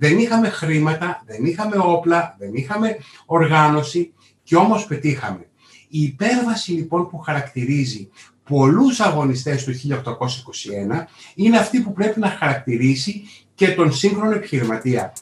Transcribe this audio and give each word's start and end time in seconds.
Δεν 0.00 0.18
είχαμε 0.18 0.48
χρήματα, 0.48 1.22
δεν 1.26 1.44
είχαμε 1.44 1.76
όπλα, 1.78 2.36
δεν 2.38 2.54
είχαμε 2.54 2.96
οργάνωση 3.26 4.12
και 4.42 4.56
όμως 4.56 4.86
πετύχαμε. 4.86 5.48
Η 5.88 6.02
υπέρβαση 6.02 6.72
λοιπόν 6.72 7.08
που 7.08 7.18
χαρακτηρίζει 7.18 8.08
πολλούς 8.48 9.00
αγωνιστές 9.00 9.64
του 9.64 9.72
1821 9.72 11.04
είναι 11.34 11.58
αυτή 11.58 11.80
που 11.80 11.92
πρέπει 11.92 12.20
να 12.20 12.28
χαρακτηρίσει 12.28 13.22
και 13.54 13.68
τον 13.68 13.92
σύγχρονο 13.92 14.34
επιχειρηματία. 14.34 15.12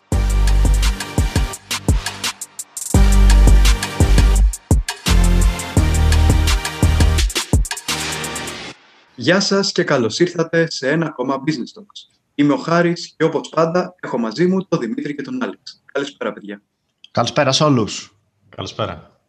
Γεια 9.14 9.40
σας 9.40 9.72
και 9.72 9.84
καλώς 9.84 10.18
ήρθατε 10.18 10.70
σε 10.70 10.90
ένα 10.90 11.06
ακόμα 11.06 11.42
Business 11.46 11.80
Talks. 11.80 12.25
Είμαι 12.38 12.52
ο 12.52 12.56
Χάρης 12.56 13.14
και 13.16 13.24
όπως 13.24 13.48
πάντα 13.48 13.94
έχω 14.00 14.18
μαζί 14.18 14.46
μου 14.46 14.64
τον 14.64 14.78
Δημήτρη 14.78 15.14
και 15.14 15.22
τον 15.22 15.42
Άλεξ. 15.42 15.82
Καλησπέρα 15.92 16.32
παιδιά. 16.32 16.62
Καλησπέρα 17.10 17.52
σε 17.52 17.64
όλους. 17.64 18.16
Καλησπέρα. 18.48 19.20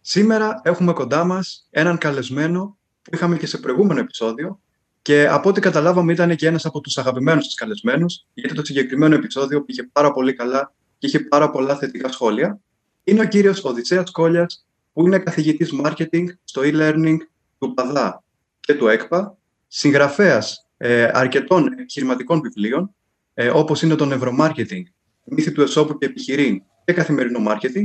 Σήμερα 0.00 0.60
έχουμε 0.64 0.92
κοντά 0.92 1.24
μας 1.24 1.66
έναν 1.70 1.98
καλεσμένο 1.98 2.78
που 3.02 3.14
είχαμε 3.14 3.36
και 3.36 3.46
σε 3.46 3.58
προηγούμενο 3.58 4.00
επεισόδιο 4.00 4.60
και 5.02 5.28
από 5.28 5.48
ό,τι 5.48 5.60
καταλάβαμε 5.60 6.12
ήταν 6.12 6.36
και 6.36 6.46
ένας 6.46 6.66
από 6.66 6.80
τους 6.80 6.98
αγαπημένους 6.98 7.46
της 7.46 7.54
καλεσμένους 7.54 8.26
γιατί 8.34 8.54
το 8.54 8.64
συγκεκριμένο 8.64 9.14
επεισόδιο 9.14 9.64
πήγε 9.64 9.82
πάρα 9.92 10.12
πολύ 10.12 10.32
καλά 10.32 10.72
και 10.98 11.06
είχε 11.06 11.20
πάρα 11.20 11.50
πολλά 11.50 11.76
θετικά 11.76 12.12
σχόλια. 12.12 12.60
Είναι 13.04 13.20
ο 13.20 13.24
κύριος 13.24 13.64
Οδυσσέας 13.64 14.10
Κόλιας 14.10 14.66
που 14.92 15.06
είναι 15.06 15.18
καθηγητής 15.18 15.70
marketing 15.84 16.24
στο 16.44 16.62
e-learning 16.64 17.16
του 17.58 17.74
ΠΑΔΑ 17.74 18.22
και 18.60 18.74
του 18.74 18.88
ΕΚΠΑ, 18.88 19.36
συγγραφέας 19.68 20.66
ε, 20.84 21.10
αρκετών 21.12 21.66
επιχειρηματικών 21.66 22.40
βιβλίων, 22.40 22.94
ε, 23.34 23.48
όπως 23.48 23.82
είναι 23.82 23.94
το 23.94 24.08
Neuromarketing, 24.12 24.82
Μύθι 25.24 25.52
του 25.52 25.62
Εσώπου 25.62 25.98
και 25.98 26.06
Επιχειρήν 26.06 26.62
και 26.84 26.92
Καθημερινό 26.92 27.38
Marketing 27.48 27.84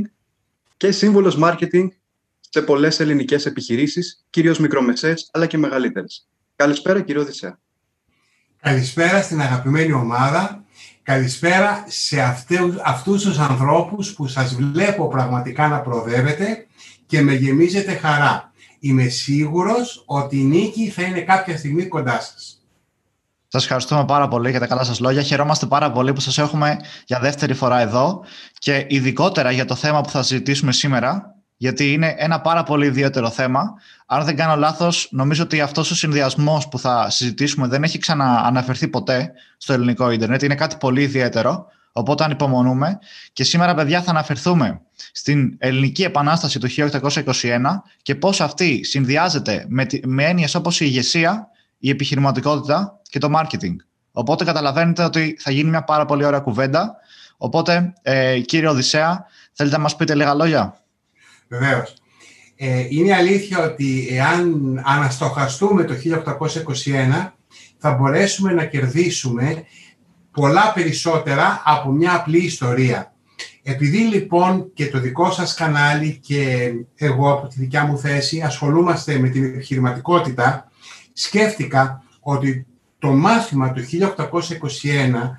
και 0.76 0.92
σύμβολος 0.92 1.38
marketing 1.42 1.88
σε 2.50 2.62
πολλές 2.62 3.00
ελληνικές 3.00 3.46
επιχειρήσεις, 3.46 4.26
κυρίως 4.30 4.58
μικρομεσαίες 4.58 5.28
αλλά 5.32 5.46
και 5.46 5.58
μεγαλύτερες. 5.58 6.28
Καλησπέρα 6.56 7.00
κύριο 7.00 7.20
Οδυσσέα. 7.20 7.58
Καλησπέρα 8.60 9.22
στην 9.22 9.40
αγαπημένη 9.40 9.92
ομάδα. 9.92 10.64
Καλησπέρα 11.02 11.84
σε 11.88 12.20
αυτούς, 12.20 12.76
αυτούς 12.84 13.22
τους 13.22 13.38
ανθρώπους 13.38 14.14
που 14.14 14.26
σας 14.26 14.54
βλέπω 14.54 15.08
πραγματικά 15.08 15.68
να 15.68 15.80
προοδεύετε 15.80 16.66
και 17.06 17.20
με 17.20 17.34
γεμίζετε 17.34 17.92
χαρά. 17.92 18.52
Είμαι 18.78 19.08
σίγουρος 19.08 20.02
ότι 20.06 20.38
η 20.38 20.44
νίκη 20.44 20.88
θα 20.88 21.02
είναι 21.02 21.20
κάποια 21.20 21.56
στιγμή 21.56 21.86
κοντά 21.86 22.20
σας. 22.20 22.57
Σας 23.50 23.62
ευχαριστούμε 23.62 24.04
πάρα 24.04 24.28
πολύ 24.28 24.50
για 24.50 24.60
τα 24.60 24.66
καλά 24.66 24.84
σας 24.84 25.00
λόγια. 25.00 25.22
Χαιρόμαστε 25.22 25.66
πάρα 25.66 25.90
πολύ 25.90 26.12
που 26.12 26.20
σας 26.20 26.38
έχουμε 26.38 26.76
για 27.06 27.18
δεύτερη 27.18 27.54
φορά 27.54 27.80
εδώ 27.80 28.24
και 28.58 28.86
ειδικότερα 28.88 29.50
για 29.50 29.64
το 29.64 29.74
θέμα 29.74 30.00
που 30.00 30.10
θα 30.10 30.22
συζητήσουμε 30.22 30.72
σήμερα, 30.72 31.34
γιατί 31.56 31.92
είναι 31.92 32.14
ένα 32.18 32.40
πάρα 32.40 32.62
πολύ 32.62 32.86
ιδιαίτερο 32.86 33.30
θέμα. 33.30 33.74
Αν 34.06 34.24
δεν 34.24 34.36
κάνω 34.36 34.56
λάθος, 34.56 35.08
νομίζω 35.10 35.42
ότι 35.42 35.60
αυτός 35.60 35.90
ο 35.90 35.94
συνδυασμός 35.94 36.68
που 36.68 36.78
θα 36.78 37.10
συζητήσουμε 37.10 37.66
δεν 37.66 37.82
έχει 37.82 37.98
ξανααναφερθεί 37.98 38.88
ποτέ 38.88 39.32
στο 39.56 39.72
ελληνικό 39.72 40.10
ίντερνετ. 40.10 40.42
Είναι 40.42 40.54
κάτι 40.54 40.76
πολύ 40.76 41.02
ιδιαίτερο, 41.02 41.66
οπότε 41.92 42.24
ανυπομονούμε. 42.24 42.98
Και 43.32 43.44
σήμερα, 43.44 43.74
παιδιά, 43.74 44.02
θα 44.02 44.10
αναφερθούμε 44.10 44.80
στην 45.12 45.56
Ελληνική 45.58 46.02
Επανάσταση 46.02 46.58
του 46.58 46.68
1821 46.68 47.82
και 48.02 48.14
πώς 48.14 48.40
αυτή 48.40 48.84
συνδυάζεται 48.84 49.64
με, 49.68 49.86
με 50.04 50.24
έννοιες 50.24 50.54
όπως 50.54 50.80
η 50.80 50.84
ηγεσία, 50.88 51.48
η 51.78 51.90
επιχειρηματικότητα 51.90 53.00
και 53.02 53.18
το 53.18 53.28
marketing. 53.36 53.76
Οπότε 54.12 54.44
καταλαβαίνετε 54.44 55.04
ότι 55.04 55.36
θα 55.40 55.50
γίνει 55.50 55.70
μια 55.70 55.84
πάρα 55.84 56.04
πολύ 56.04 56.24
ωραία 56.24 56.40
κουβέντα. 56.40 56.96
Οπότε, 57.36 57.92
ε, 58.02 58.40
κύριε 58.40 58.68
Οδυσσέα, 58.68 59.26
θέλετε 59.52 59.76
να 59.76 59.82
μας 59.82 59.96
πείτε 59.96 60.14
λίγα 60.14 60.34
λόγια; 60.34 60.80
Βεβαίως. 61.48 61.94
Ε, 62.56 62.86
είναι 62.88 63.14
αλήθεια 63.14 63.58
ότι 63.58 64.08
εάν 64.10 64.52
αναστοχαστούμε 64.84 65.84
το 65.84 65.94
1821 65.94 67.32
θα 67.78 67.92
μπορέσουμε 67.92 68.52
να 68.52 68.64
κερδίσουμε 68.64 69.64
πολλά 70.30 70.72
περισσότερα 70.74 71.62
από 71.64 71.90
μια 71.90 72.14
απλή 72.14 72.38
ιστορία. 72.38 73.12
Επειδή 73.62 73.98
λοιπόν 73.98 74.70
και 74.74 74.88
το 74.88 74.98
δικό 74.98 75.30
σας 75.30 75.54
κανάλι 75.54 76.18
και 76.22 76.72
εγώ 76.94 77.32
από 77.32 77.46
τη 77.46 77.58
δικιά 77.58 77.84
μου 77.84 77.98
θέση 77.98 78.40
ασχολούμαστε 78.40 79.18
με 79.18 79.28
την 79.28 79.44
επιχειρηματικότητα, 79.44 80.67
σκέφτηκα 81.18 82.02
ότι 82.20 82.66
το 82.98 83.08
μάθημα 83.08 83.72
του 83.72 83.82
1821, 83.82 85.30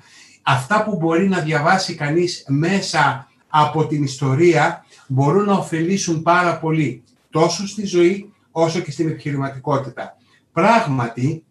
αυτά 0.42 0.84
που 0.84 0.96
μπορεί 0.96 1.28
να 1.28 1.40
διαβάσει 1.40 1.94
κανείς 1.94 2.44
μέσα 2.48 3.28
από 3.48 3.86
την 3.86 4.02
ιστορία, 4.02 4.84
μπορούν 5.06 5.44
να 5.44 5.52
ωφελήσουν 5.52 6.22
πάρα 6.22 6.58
πολύ, 6.58 7.02
τόσο 7.30 7.66
στη 7.66 7.86
ζωή 7.86 8.32
όσο 8.50 8.80
και 8.80 8.90
στην 8.90 9.08
επιχειρηματικότητα. 9.08 10.16
Πράγματι, 10.52 11.44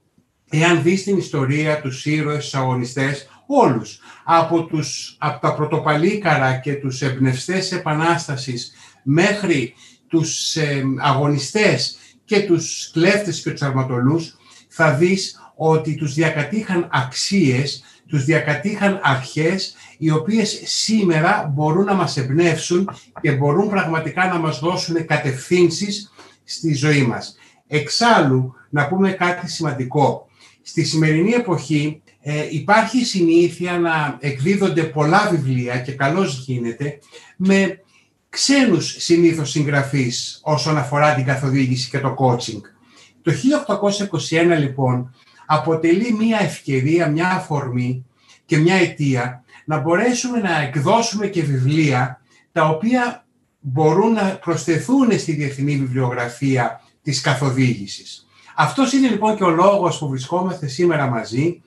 εάν 0.49 0.83
δεις 0.83 1.03
την 1.03 1.17
ιστορία, 1.17 1.81
τους 1.81 2.05
ήρωες, 2.05 2.43
τους 2.43 2.53
αγωνιστές, 2.53 3.27
όλους, 3.45 3.99
από, 4.23 4.65
τους, 4.65 5.15
από 5.19 5.41
τα 5.41 5.53
πρωτοπαλίκαρα 5.53 6.53
και 6.57 6.73
τους 6.73 7.01
εμπνευστές 7.01 7.71
Επανάστασης 7.71 8.71
μέχρι 9.03 9.73
τους 10.07 10.55
ε, 10.55 10.83
αγωνιστές 10.99 11.97
και 12.29 12.39
τους 12.39 12.89
κλέφτες 12.93 13.41
και 13.41 13.51
τους 13.51 13.61
αρματολούς, 13.61 14.37
θα 14.67 14.93
δεις 14.93 15.51
ότι 15.55 15.95
τους 15.95 16.13
διακατήχαν 16.13 16.89
αξίες, 16.91 17.83
τους 18.07 18.25
διακατήχαν 18.25 18.99
αρχές, 19.03 19.75
οι 19.97 20.11
οποίες 20.11 20.61
σήμερα 20.63 21.51
μπορούν 21.53 21.85
να 21.85 21.93
μας 21.93 22.17
εμπνεύσουν 22.17 22.89
και 23.21 23.31
μπορούν 23.31 23.69
πραγματικά 23.69 24.27
να 24.27 24.37
μας 24.37 24.59
δώσουν 24.59 25.05
κατευθύνσεις 25.05 26.11
στη 26.43 26.73
ζωή 26.73 27.01
μας. 27.01 27.35
Εξάλλου, 27.67 28.53
να 28.69 28.87
πούμε 28.87 29.11
κάτι 29.11 29.49
σημαντικό. 29.49 30.27
Στη 30.61 30.83
σημερινή 30.83 31.31
εποχή 31.31 32.01
ε, 32.21 32.47
υπάρχει 32.49 33.05
συνήθεια 33.05 33.79
να 33.79 34.17
εκδίδονται 34.19 34.83
πολλά 34.83 35.29
βιβλία 35.31 35.79
και 35.79 35.91
καλώς 35.91 36.43
γίνεται 36.45 36.99
με 37.37 37.83
ξένους 38.29 38.95
συνήθως 38.99 39.49
συγγραφείς 39.49 40.39
όσον 40.43 40.77
αφορά 40.77 41.15
την 41.15 41.25
καθοδήγηση 41.25 41.89
και 41.89 41.99
το 41.99 42.15
coaching. 42.19 42.61
Το 43.21 43.31
1821 44.29 44.57
λοιπόν 44.59 45.15
αποτελεί 45.45 46.13
μια 46.13 46.39
ευκαιρία, 46.41 47.07
μια 47.07 47.29
αφορμή 47.29 48.05
και 48.45 48.57
μια 48.57 48.75
αιτία 48.75 49.43
να 49.65 49.79
μπορέσουμε 49.79 50.39
να 50.39 50.61
εκδώσουμε 50.61 51.27
και 51.27 51.43
βιβλία 51.43 52.21
τα 52.51 52.67
οποία 52.67 53.25
μπορούν 53.59 54.13
να 54.13 54.21
προσθεθούν 54.21 55.19
στη 55.19 55.31
διεθνή 55.31 55.77
βιβλιογραφία 55.77 56.81
της 57.01 57.21
καθοδήγησης. 57.21 58.27
Αυτός 58.55 58.93
είναι 58.93 59.07
λοιπόν 59.07 59.35
και 59.35 59.43
ο 59.43 59.49
λόγος 59.49 59.97
που 59.97 60.09
βρισκόμαστε 60.09 60.67
σήμερα 60.67 61.07
μαζί, 61.07 61.61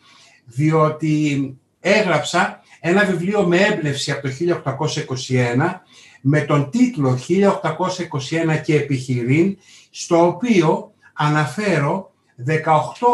διότι 0.45 1.57
έγραψα 1.81 2.61
ένα 2.81 3.05
βιβλίο 3.05 3.47
με 3.47 3.57
έμπνευση 3.57 4.11
από 4.11 4.23
το 4.23 4.35
1821 4.79 5.81
με 6.23 6.41
τον 6.41 6.71
τίτλο 6.71 7.19
1821 7.29 8.61
και 8.65 8.75
επιχειρήν, 8.75 9.59
στο 9.91 10.27
οποίο 10.27 10.93
αναφέρω 11.13 12.13
18 12.47 12.53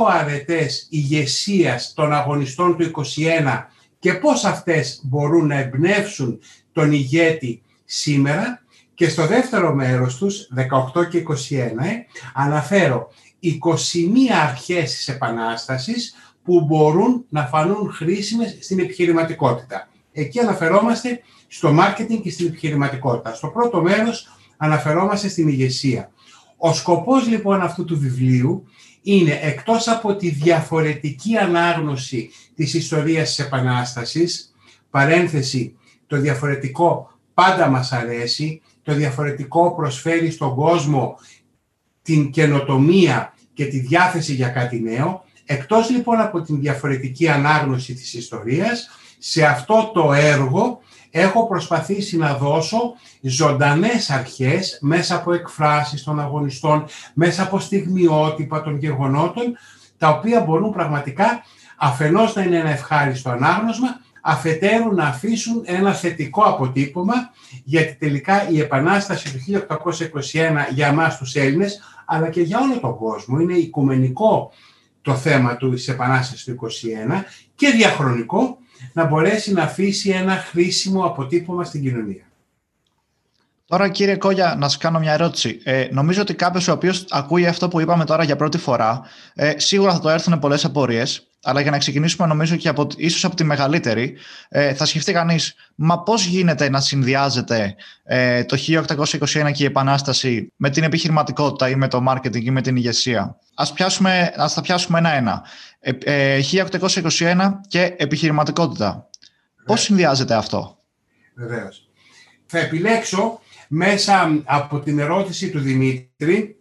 αρετές 0.08 0.86
ηγεσίας 0.90 1.92
των 1.94 2.12
αγωνιστών 2.12 2.76
του 2.76 2.84
21 2.84 3.66
και 3.98 4.14
πώς 4.14 4.44
αυτές 4.44 5.00
μπορούν 5.04 5.46
να 5.46 5.58
εμπνεύσουν 5.58 6.38
τον 6.72 6.92
ηγέτη 6.92 7.62
σήμερα 7.84 8.62
και 8.94 9.08
στο 9.08 9.26
δεύτερο 9.26 9.74
μέρος 9.74 10.16
τους, 10.16 10.48
18 10.94 11.04
και 11.04 11.18
21, 11.18 11.84
ε, 11.84 12.06
αναφέρω 12.34 13.08
21 13.40 14.34
αρχές 14.42 14.94
της 14.94 15.08
Επανάστασης 15.08 16.14
που 16.44 16.64
μπορούν 16.64 17.24
να 17.28 17.46
φανούν 17.46 17.92
χρήσιμες 17.92 18.56
στην 18.60 18.78
επιχειρηματικότητα. 18.78 19.88
Εκεί 20.12 20.40
αναφερόμαστε 20.40 21.20
στο 21.48 21.72
μάρκετινγκ 21.72 22.22
και 22.22 22.30
στην 22.30 22.46
επιχειρηματικότητα. 22.46 23.34
Στο 23.34 23.48
πρώτο 23.48 23.82
μέρος 23.82 24.28
αναφερόμαστε 24.56 25.28
στην 25.28 25.48
ηγεσία. 25.48 26.10
Ο 26.56 26.72
σκοπός 26.72 27.28
λοιπόν 27.28 27.60
αυτού 27.62 27.84
του 27.84 27.98
βιβλίου 27.98 28.64
είναι 29.02 29.38
εκτός 29.42 29.88
από 29.88 30.16
τη 30.16 30.30
διαφορετική 30.30 31.36
ανάγνωση 31.36 32.30
της 32.54 32.74
ιστορίας 32.74 33.28
της 33.28 33.38
Επανάστασης, 33.38 34.54
παρένθεση, 34.90 35.76
το 36.06 36.16
διαφορετικό 36.16 37.10
πάντα 37.34 37.68
μας 37.68 37.92
αρέσει, 37.92 38.62
το 38.82 38.94
διαφορετικό 38.94 39.74
προσφέρει 39.74 40.30
στον 40.30 40.54
κόσμο 40.54 41.18
την 42.02 42.30
καινοτομία 42.30 43.34
και 43.54 43.64
τη 43.64 43.78
διάθεση 43.78 44.34
για 44.34 44.48
κάτι 44.48 44.80
νέο, 44.80 45.24
εκτός 45.44 45.90
λοιπόν 45.90 46.20
από 46.20 46.40
την 46.42 46.60
διαφορετική 46.60 47.28
ανάγνωση 47.28 47.94
της 47.94 48.14
ιστορίας, 48.14 48.88
σε 49.18 49.44
αυτό 49.44 49.90
το 49.94 50.12
έργο 50.12 50.80
έχω 51.18 51.46
προσπαθήσει 51.46 52.16
να 52.16 52.34
δώσω 52.34 52.94
ζωντανές 53.20 54.10
αρχές 54.10 54.78
μέσα 54.80 55.16
από 55.16 55.32
εκφράσεις 55.32 56.02
των 56.04 56.20
αγωνιστών, 56.20 56.84
μέσα 57.14 57.42
από 57.42 57.58
στιγμιότυπα 57.58 58.62
των 58.62 58.76
γεγονότων, 58.76 59.56
τα 59.98 60.08
οποία 60.08 60.40
μπορούν 60.40 60.72
πραγματικά 60.72 61.42
αφενός 61.76 62.34
να 62.34 62.42
είναι 62.42 62.56
ένα 62.56 62.70
ευχάριστο 62.70 63.30
ανάγνωσμα, 63.30 64.00
αφετέρου 64.20 64.94
να 64.94 65.04
αφήσουν 65.04 65.62
ένα 65.64 65.92
θετικό 65.92 66.42
αποτύπωμα, 66.42 67.14
γιατί 67.64 67.94
τελικά 67.94 68.48
η 68.50 68.60
Επανάσταση 68.60 69.32
του 69.32 69.38
1821 69.38 70.68
για 70.70 70.86
εμάς 70.86 71.18
τους 71.18 71.34
Έλληνες, 71.34 71.80
αλλά 72.04 72.28
και 72.30 72.40
για 72.40 72.58
όλο 72.60 72.80
τον 72.80 72.96
κόσμο, 72.96 73.38
είναι 73.38 73.52
οικουμενικό 73.54 74.52
το 75.02 75.14
θέμα 75.14 75.56
του 75.56 75.70
της 75.70 75.88
Επανάστασης 75.88 76.44
του 76.44 76.50
21 76.50 77.24
και 77.54 77.70
διαχρονικό 77.70 78.58
να 78.98 79.04
μπορέσει 79.04 79.52
να 79.52 79.62
αφήσει 79.62 80.10
ένα 80.10 80.32
χρήσιμο 80.36 81.04
αποτύπωμα 81.04 81.64
στην 81.64 81.82
κοινωνία. 81.82 82.22
Τώρα 83.64 83.88
κύριε 83.88 84.16
Κόγια, 84.16 84.54
να 84.58 84.68
σας 84.68 84.78
κάνω 84.78 84.98
μια 84.98 85.12
ερώτηση. 85.12 85.60
Ε, 85.64 85.88
νομίζω 85.90 86.22
ότι 86.22 86.34
κάποιος 86.34 86.68
ο 86.68 86.72
οποίος 86.72 87.06
ακούει 87.10 87.46
αυτό 87.46 87.68
που 87.68 87.80
είπαμε 87.80 88.04
τώρα 88.04 88.24
για 88.24 88.36
πρώτη 88.36 88.58
φορά, 88.58 89.02
ε, 89.34 89.52
σίγουρα 89.56 89.92
θα 89.92 90.00
το 90.00 90.08
έρθουν 90.08 90.38
πολλές 90.38 90.64
απορίες, 90.64 91.27
αλλά 91.42 91.60
για 91.60 91.70
να 91.70 91.78
ξεκινήσουμε 91.78 92.26
νομίζω 92.26 92.56
και 92.56 92.68
από, 92.68 92.86
ίσως 92.96 93.24
από 93.24 93.36
τη 93.36 93.44
μεγαλύτερη, 93.44 94.16
ε, 94.48 94.74
θα 94.74 94.84
σκεφτεί 94.84 95.12
κανείς, 95.12 95.54
μα 95.74 96.02
πώς 96.02 96.24
γίνεται 96.24 96.70
να 96.70 96.80
συνδυάζεται 96.80 97.74
ε, 98.04 98.44
το 98.44 98.56
1821 98.56 99.52
και 99.52 99.62
η 99.62 99.66
Επανάσταση 99.66 100.52
με 100.56 100.70
την 100.70 100.82
επιχειρηματικότητα 100.82 101.68
ή 101.68 101.74
με 101.74 101.88
το 101.88 102.04
marketing 102.08 102.42
ή 102.42 102.50
με 102.50 102.60
την 102.60 102.76
ηγεσία; 102.76 103.38
Ας, 103.54 103.72
πιάσουμε, 103.72 104.32
ας 104.36 104.54
τα 104.54 104.60
πιάσουμε 104.60 104.98
ένα-ένα. 104.98 105.44
Ε, 105.80 106.40
1821 106.42 107.20
ε, 107.20 107.60
και 107.68 107.94
επιχειρηματικότητα. 107.96 109.08
Πώς 109.64 109.80
συνδυάζεται 109.80 110.34
αυτό; 110.34 110.78
Βεβαίως. 111.34 111.88
Θα 112.46 112.58
επιλέξω 112.58 113.40
μέσα 113.68 114.42
από 114.44 114.80
την 114.80 114.98
ερώτηση 114.98 115.50
του 115.50 115.58
Δημήτρη 115.60 116.58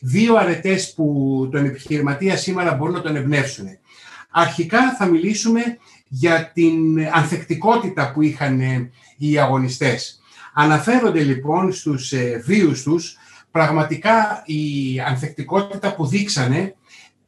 δύο 0.00 0.36
αρετές 0.36 0.94
που 0.94 1.48
τον 1.52 1.64
επιχειρηματία 1.64 2.36
σήμερα 2.36 2.74
μπορούν 2.74 2.94
να 2.94 3.00
τον 3.00 3.16
εμπνεύσουν. 3.16 3.66
Αρχικά 4.32 4.94
θα 4.94 5.06
μιλήσουμε 5.06 5.78
για 6.08 6.50
την 6.54 7.06
ανθεκτικότητα 7.12 8.12
που 8.12 8.22
είχαν 8.22 8.60
ε, 8.60 8.90
οι 9.18 9.38
αγωνιστές. 9.38 10.20
Αναφέρονται 10.54 11.22
λοιπόν 11.22 11.72
στους 11.72 12.12
ε, 12.12 12.42
βίους 12.44 12.82
τους 12.82 13.16
πραγματικά 13.50 14.42
η 14.46 15.00
ανθεκτικότητα 15.06 15.94
που 15.94 16.06
δείξανε 16.06 16.74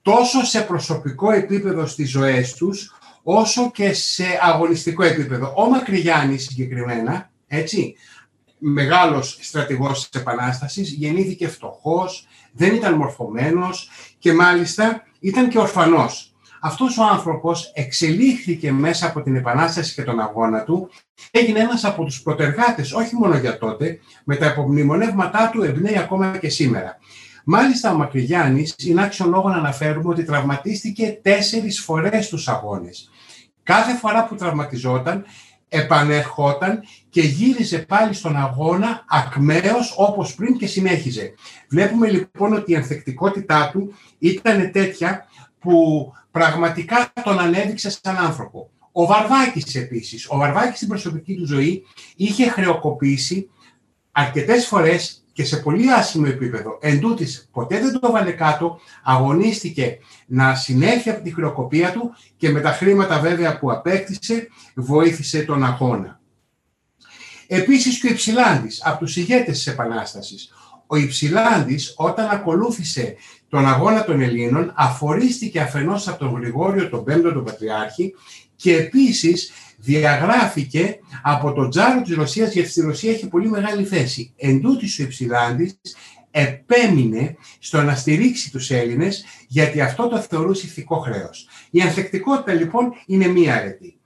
τόσο 0.02 0.44
σε 0.44 0.60
προσωπικό 0.60 1.30
επίπεδο 1.30 1.86
στις 1.86 2.10
ζωές 2.10 2.54
τους, 2.54 2.94
όσο 3.22 3.70
και 3.70 3.92
σε 3.92 4.24
αγωνιστικό 4.40 5.02
επίπεδο. 5.02 5.52
Ο 5.56 5.68
Μακρυγιάννης 5.68 6.42
συγκεκριμένα, 6.42 7.30
έτσι, 7.46 7.94
μεγάλος 8.58 9.38
στρατηγός 9.40 10.08
της 10.08 10.20
Επανάστασης, 10.20 10.90
γεννήθηκε 10.90 11.48
φτωχός, 11.48 12.26
δεν 12.52 12.74
ήταν 12.74 12.94
μορφωμένος 12.94 13.90
και 14.18 14.32
μάλιστα 14.32 15.02
ήταν 15.20 15.48
και 15.48 15.58
ορφανός. 15.58 16.33
Αυτός 16.66 16.98
ο 16.98 17.04
άνθρωπος 17.04 17.70
εξελίχθηκε 17.74 18.72
μέσα 18.72 19.06
από 19.06 19.22
την 19.22 19.36
Επανάσταση 19.36 19.94
και 19.94 20.02
τον 20.02 20.20
αγώνα 20.20 20.64
του, 20.64 20.90
έγινε 21.30 21.58
ένας 21.58 21.84
από 21.84 22.04
τους 22.04 22.22
προτεργάτες, 22.22 22.92
όχι 22.92 23.14
μόνο 23.14 23.36
για 23.36 23.58
τότε, 23.58 23.98
με 24.24 24.36
τα 24.36 24.46
υπομνημονεύματά 24.46 25.50
του 25.52 25.62
εμπνέει 25.62 25.98
ακόμα 25.98 26.38
και 26.38 26.48
σήμερα. 26.48 26.98
Μάλιστα 27.44 27.92
ο 27.92 27.96
Μακρυγιάννης 27.96 28.74
είναι 28.78 29.02
άξιο 29.02 29.26
λόγο 29.26 29.48
να 29.48 29.56
αναφέρουμε 29.56 30.08
ότι 30.08 30.24
τραυματίστηκε 30.24 31.18
τέσσερις 31.22 31.80
φορές 31.80 32.24
στους 32.24 32.48
αγώνες. 32.48 33.10
Κάθε 33.62 33.94
φορά 33.94 34.24
που 34.24 34.34
τραυματιζόταν 34.34 35.24
επανερχόταν 35.68 36.82
και 37.10 37.20
γύριζε 37.20 37.78
πάλι 37.78 38.14
στον 38.14 38.36
αγώνα 38.36 39.04
ακμαίος 39.08 39.94
όπως 39.96 40.34
πριν 40.34 40.56
και 40.56 40.66
συνέχιζε. 40.66 41.34
Βλέπουμε 41.68 42.10
λοιπόν 42.10 42.52
ότι 42.52 42.72
η 42.72 42.76
ανθεκτικότητά 42.76 43.70
του 43.72 43.94
ήταν 44.18 44.70
τέτοια 44.72 45.26
που 45.64 46.12
πραγματικά 46.30 47.12
τον 47.24 47.38
ανέδειξε 47.38 47.90
σαν 47.90 48.16
άνθρωπο. 48.16 48.70
Ο 48.92 49.06
Βαρβάκης 49.06 49.74
επίσης, 49.74 50.26
ο 50.30 50.36
Βαρβάκης 50.36 50.76
στην 50.76 50.88
προσωπική 50.88 51.34
του 51.34 51.46
ζωή 51.46 51.82
είχε 52.16 52.48
χρεοκοπήσει 52.48 53.50
αρκετές 54.12 54.66
φορές 54.66 55.24
και 55.32 55.44
σε 55.44 55.56
πολύ 55.56 55.92
άσχημο 55.92 56.26
επίπεδο. 56.28 56.78
Εν 56.80 57.00
τούτης, 57.00 57.48
ποτέ 57.52 57.80
δεν 57.80 58.00
το 58.00 58.10
βάλε 58.10 58.32
κάτω, 58.32 58.80
αγωνίστηκε 59.02 59.98
να 60.26 60.54
συνέχει 60.54 61.10
από 61.10 61.22
τη 61.22 61.34
χρεοκοπία 61.34 61.92
του 61.92 62.14
και 62.36 62.50
με 62.50 62.60
τα 62.60 62.70
χρήματα 62.70 63.20
βέβαια 63.20 63.58
που 63.58 63.72
απέκτησε 63.72 64.48
βοήθησε 64.74 65.42
τον 65.42 65.64
αγώνα. 65.64 66.20
Επίσης 67.46 68.00
και 68.00 68.06
ο 68.06 68.10
Υψηλάντης, 68.10 68.82
από 68.84 68.98
τους 68.98 69.16
ηγέτες 69.16 69.56
της 69.56 69.66
Επανάστασης. 69.66 70.52
Ο 70.86 70.96
Υψηλάντης 70.96 71.94
όταν 71.96 72.28
ακολούθησε 72.28 73.16
τον 73.54 73.66
αγώνα 73.66 74.04
των 74.04 74.20
Ελλήνων 74.20 74.72
αφορίστηκε 74.76 75.60
αφενός 75.60 76.08
από 76.08 76.18
τον 76.18 76.40
Γρηγόριο 76.40 76.88
τον 76.88 77.04
Πέμπτο 77.04 77.32
τον 77.32 77.44
Πατριάρχη 77.44 78.14
και 78.56 78.76
επίσης 78.76 79.52
διαγράφηκε 79.76 80.98
από 81.22 81.52
τον 81.52 81.70
τζάρο 81.70 82.02
της 82.02 82.14
Ρωσίας 82.14 82.52
γιατί 82.52 82.68
στη 82.68 82.80
Ρωσία 82.80 83.10
έχει 83.10 83.28
πολύ 83.28 83.48
μεγάλη 83.48 83.84
θέση. 83.84 84.32
Εν 84.36 84.60
τούτης 84.60 84.98
ο 84.98 85.02
Υψηλάντης 85.02 85.80
επέμεινε 86.30 87.36
στο 87.58 87.82
να 87.82 87.94
στηρίξει 87.94 88.50
τους 88.50 88.70
Έλληνες 88.70 89.24
γιατί 89.48 89.80
αυτό 89.80 90.08
το 90.08 90.18
θεωρούσε 90.18 90.66
ηθικό 90.66 90.98
χρέος. 90.98 91.48
Η 91.70 91.80
ανθεκτικότητα 91.80 92.52
λοιπόν 92.52 92.92
είναι 93.06 93.26
μία 93.26 93.54
αρετή. 93.54 93.96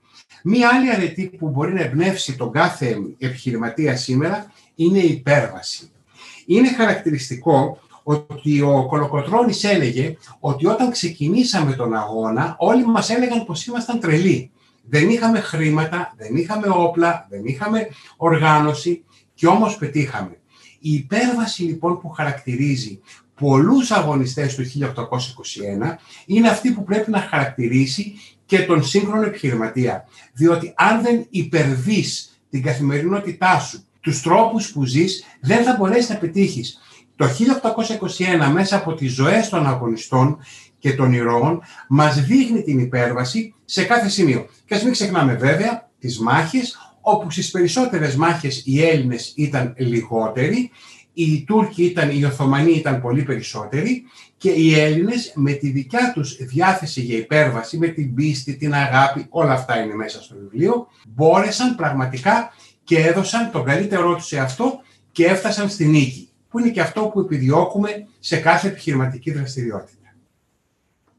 Μία 0.43 0.69
άλλη 0.73 0.89
αρετή 0.89 1.25
που 1.37 1.49
μπορεί 1.49 1.73
να 1.73 1.81
εμπνεύσει 1.81 2.37
τον 2.37 2.51
κάθε 2.51 2.97
επιχειρηματία 3.17 3.95
σήμερα 3.95 4.51
είναι 4.75 4.99
η 4.99 5.09
υπέρβαση. 5.09 5.91
Είναι 6.45 6.73
χαρακτηριστικό 6.73 7.79
ότι 8.03 8.61
ο 8.61 8.85
Κολοκοτρώνης 8.85 9.63
έλεγε 9.63 10.17
ότι 10.39 10.65
όταν 10.65 10.91
ξεκινήσαμε 10.91 11.73
τον 11.73 11.93
αγώνα 11.93 12.55
όλοι 12.59 12.85
μας 12.85 13.09
έλεγαν 13.09 13.45
πως 13.45 13.65
ήμασταν 13.65 13.99
τρελοί. 13.99 14.51
Δεν 14.89 15.09
είχαμε 15.09 15.39
χρήματα, 15.39 16.13
δεν 16.17 16.35
είχαμε 16.35 16.67
όπλα, 16.69 17.27
δεν 17.29 17.45
είχαμε 17.45 17.87
οργάνωση 18.17 19.03
και 19.33 19.47
όμως 19.47 19.77
πετύχαμε. 19.77 20.39
Η 20.79 20.93
υπέρβαση 20.93 21.63
λοιπόν 21.63 21.99
που 21.99 22.09
χαρακτηρίζει 22.09 22.99
πολλούς 23.39 23.91
αγωνιστές 23.91 24.55
του 24.55 24.63
1821 24.63 25.95
είναι 26.25 26.49
αυτή 26.49 26.71
που 26.71 26.83
πρέπει 26.83 27.11
να 27.11 27.19
χαρακτηρίσει 27.19 28.13
και 28.45 28.59
τον 28.59 28.83
σύγχρονο 28.83 29.21
επιχειρηματία. 29.21 30.07
Διότι 30.33 30.73
αν 30.77 31.01
δεν 31.01 31.25
υπερβείς 31.29 32.41
την 32.49 32.61
καθημερινότητά 32.61 33.59
σου, 33.59 33.83
τους 33.99 34.21
τρόπους 34.21 34.71
που 34.71 34.85
ζεις, 34.85 35.23
δεν 35.41 35.63
θα 35.63 35.75
μπορέσεις 35.79 36.09
να 36.09 36.15
πετύχεις. 36.15 36.79
Το 37.19 37.25
1821 38.47 38.51
μέσα 38.53 38.75
από 38.75 38.93
τις 38.93 39.13
ζωές 39.13 39.49
των 39.49 39.67
αγωνιστών 39.67 40.37
και 40.79 40.93
των 40.93 41.13
ηρώων 41.13 41.61
μας 41.89 42.25
δείχνει 42.25 42.61
την 42.61 42.79
υπέρβαση 42.79 43.53
σε 43.65 43.83
κάθε 43.83 44.09
σημείο. 44.09 44.45
Και 44.65 44.75
ας 44.75 44.83
μην 44.83 44.91
ξεχνάμε 44.91 45.35
βέβαια 45.35 45.89
τις 45.99 46.19
μάχες, 46.19 46.77
όπου 47.01 47.31
στις 47.31 47.51
περισσότερες 47.51 48.15
μάχες 48.15 48.63
οι 48.65 48.83
Έλληνες 48.83 49.33
ήταν 49.35 49.73
λιγότεροι, 49.77 50.71
οι 51.13 51.43
Τούρκοι 51.43 51.83
ήταν, 51.83 52.09
οι 52.09 52.25
Οθωμανοί 52.25 52.71
ήταν 52.71 53.01
πολύ 53.01 53.23
περισσότεροι 53.23 54.03
και 54.37 54.49
οι 54.49 54.79
Έλληνες 54.79 55.31
με 55.35 55.51
τη 55.51 55.69
δικιά 55.69 56.11
τους 56.13 56.37
διάθεση 56.39 57.01
για 57.01 57.17
υπέρβαση, 57.17 57.77
με 57.77 57.87
την 57.87 58.13
πίστη, 58.13 58.55
την 58.55 58.73
αγάπη, 58.73 59.25
όλα 59.29 59.53
αυτά 59.53 59.83
είναι 59.83 59.95
μέσα 59.95 60.21
στο 60.21 60.35
βιβλίο, 60.41 60.87
μπόρεσαν 61.07 61.75
πραγματικά 61.75 62.53
και 62.83 62.97
έδωσαν 62.97 63.51
τον 63.51 63.63
καλύτερό 63.63 64.15
τους 64.15 64.25
σε 64.25 64.39
αυτό 64.39 64.79
και 65.11 65.25
έφτασαν 65.25 65.69
στη 65.69 65.85
νίκη, 65.85 66.28
που 66.49 66.59
είναι 66.59 66.69
και 66.69 66.81
αυτό 66.81 67.01
που 67.01 67.19
επιδιώκουμε 67.19 67.89
σε 68.19 68.37
κάθε 68.37 68.67
επιχειρηματική 68.67 69.31
δραστηριότητα. 69.31 69.97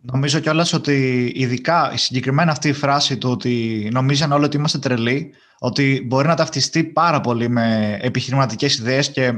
Νομίζω 0.02 0.38
κιόλας 0.38 0.72
ότι 0.72 1.32
ειδικά 1.34 1.92
η 1.92 1.96
συγκεκριμένα 1.96 2.50
αυτή 2.50 2.68
η 2.68 2.72
φράση 2.72 3.18
του 3.18 3.30
ότι 3.30 3.88
νομίζαν 3.92 4.32
όλοι 4.32 4.44
ότι 4.44 4.56
είμαστε 4.56 4.78
τρελοί, 4.78 5.32
ότι 5.58 6.04
μπορεί 6.06 6.26
να 6.26 6.34
ταυτιστεί 6.34 6.84
πάρα 6.84 7.20
πολύ 7.20 7.48
με 7.48 7.98
επιχειρηματικές 8.00 8.78
ιδέες 8.78 9.10
και 9.10 9.32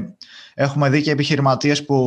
έχουμε 0.53 0.89
δει 0.89 1.01
και 1.01 1.11
επιχειρηματίες 1.11 1.85
που 1.85 1.97